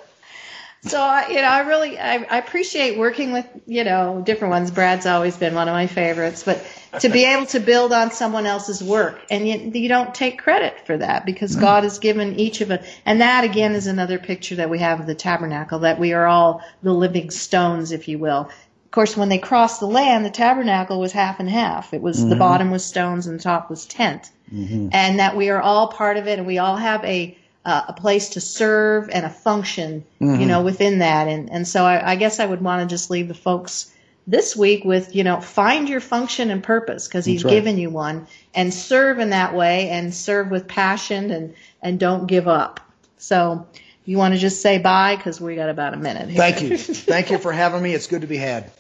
So 0.84 1.00
I, 1.00 1.28
you 1.30 1.36
know, 1.36 1.48
I 1.48 1.60
really 1.60 2.00
I, 2.00 2.16
I 2.16 2.38
appreciate 2.40 2.98
working 2.98 3.34
with 3.34 3.48
you 3.68 3.84
know 3.84 4.22
different 4.26 4.52
ones. 4.52 4.72
Brad's 4.72 5.06
always 5.06 5.38
been 5.38 5.54
one 5.54 5.68
of 5.68 5.74
my 5.74 5.86
favorites, 5.86 6.42
but 6.42 6.66
to 7.02 7.10
be 7.10 7.24
able 7.24 7.46
to 7.48 7.60
build 7.60 7.94
on 7.94 8.12
someone 8.12 8.48
else's 8.48 8.84
work 8.84 9.24
and 9.30 9.48
you, 9.48 9.72
you 9.80 9.88
don't 9.88 10.14
take 10.16 10.40
credit 10.40 10.88
for 10.88 10.98
that 10.98 11.24
because 11.24 11.56
no. 11.56 11.62
God 11.62 11.84
has 11.84 12.00
given 12.00 12.40
each 12.40 12.62
of 12.62 12.72
us, 12.72 12.84
and 13.06 13.22
that 13.22 13.44
again 13.44 13.74
is 13.74 13.86
another 13.86 14.18
picture 14.18 14.56
that 14.56 14.72
we 14.72 14.80
have 14.80 15.00
of 15.00 15.06
the 15.06 15.14
tabernacle 15.14 15.80
that 15.80 16.00
we 16.00 16.14
are 16.14 16.26
all 16.26 16.64
the 16.82 16.94
living 16.94 17.30
stones, 17.30 17.92
if 17.92 18.08
you 18.08 18.18
will. 18.18 18.50
Of 18.86 18.92
course, 18.92 19.16
when 19.16 19.30
they 19.30 19.38
crossed 19.38 19.82
the 19.82 19.86
land, 19.86 20.26
the 20.26 20.32
tabernacle 20.32 21.00
was 21.00 21.12
half 21.12 21.40
and 21.40 21.50
half. 21.50 21.94
It 21.94 22.02
was 22.02 22.20
mm-hmm. 22.20 22.30
the 22.30 22.36
bottom 22.38 22.72
was 22.72 22.84
stones 22.84 23.28
and 23.28 23.38
the 23.38 23.44
top 23.44 23.70
was 23.70 23.86
tent, 23.86 24.32
mm-hmm. 24.52 24.90
and 24.92 25.20
that 25.20 25.38
we 25.38 25.50
are 25.50 25.62
all 25.62 25.90
part 25.90 26.18
of 26.18 26.28
it, 26.28 26.40
and 26.40 26.48
we 26.48 26.58
all 26.58 26.76
have 26.76 27.06
a 27.06 27.38
uh, 27.66 27.84
a 27.90 27.94
place 27.94 28.30
to 28.30 28.42
serve 28.42 29.10
and 29.10 29.26
a 29.26 29.30
function, 29.30 30.04
mm-hmm. 30.20 30.42
you 30.42 30.48
know, 30.48 30.64
within 30.64 31.00
that. 31.00 31.28
And 31.28 31.50
and 31.52 31.68
so 31.68 31.84
I, 31.84 32.12
I 32.12 32.16
guess 32.16 32.40
I 32.40 32.46
would 32.46 32.62
want 32.62 32.88
to 32.88 32.94
just 32.94 33.10
leave 33.10 33.28
the 33.28 33.34
folks 33.34 33.94
this 34.28 34.56
week 34.56 34.86
with 34.86 35.16
you 35.16 35.24
know 35.24 35.42
find 35.42 35.90
your 35.90 36.00
function 36.00 36.52
and 36.52 36.64
purpose 36.64 37.08
because 37.08 37.26
he's 37.26 37.44
right. 37.44 37.52
given 37.52 37.78
you 37.78 37.90
one 37.90 38.28
and 38.54 38.74
serve 38.74 39.20
in 39.20 39.32
that 39.32 39.54
way 39.56 39.90
and 39.90 40.14
serve 40.14 40.50
with 40.50 40.68
passion 40.68 41.32
and 41.32 41.56
and 41.82 42.00
don't 42.00 42.28
give 42.28 42.48
up. 42.48 42.80
So 43.18 43.68
you 44.06 44.18
want 44.18 44.34
to 44.34 44.40
just 44.40 44.62
say 44.62 44.80
bye 44.80 45.16
because 45.16 45.40
we 45.40 45.56
got 45.56 45.70
about 45.70 45.94
a 45.94 45.98
minute. 45.98 46.30
Here. 46.30 46.38
Thank 46.38 46.62
you, 46.62 46.78
thank 46.78 47.30
you 47.30 47.38
for 47.38 47.52
having 47.52 47.82
me. 47.82 47.94
It's 47.94 48.08
good 48.08 48.22
to 48.22 48.28
be 48.28 48.38
had. 48.38 48.72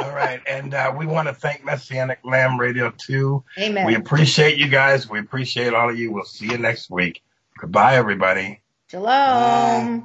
All 0.00 0.14
right. 0.14 0.40
And 0.46 0.72
uh, 0.72 0.94
we 0.96 1.06
want 1.06 1.28
to 1.28 1.34
thank 1.34 1.64
Messianic 1.64 2.20
Lamb 2.24 2.58
Radio 2.58 2.90
too. 2.90 3.44
Amen. 3.58 3.86
We 3.86 3.94
appreciate 3.94 4.58
you 4.58 4.68
guys. 4.68 5.08
We 5.08 5.18
appreciate 5.18 5.74
all 5.74 5.90
of 5.90 5.98
you. 5.98 6.12
We'll 6.12 6.24
see 6.24 6.46
you 6.46 6.58
next 6.58 6.90
week. 6.90 7.22
Goodbye, 7.60 7.96
everybody. 7.96 8.62
Shalom. 8.88 10.00
Bye. 10.00 10.02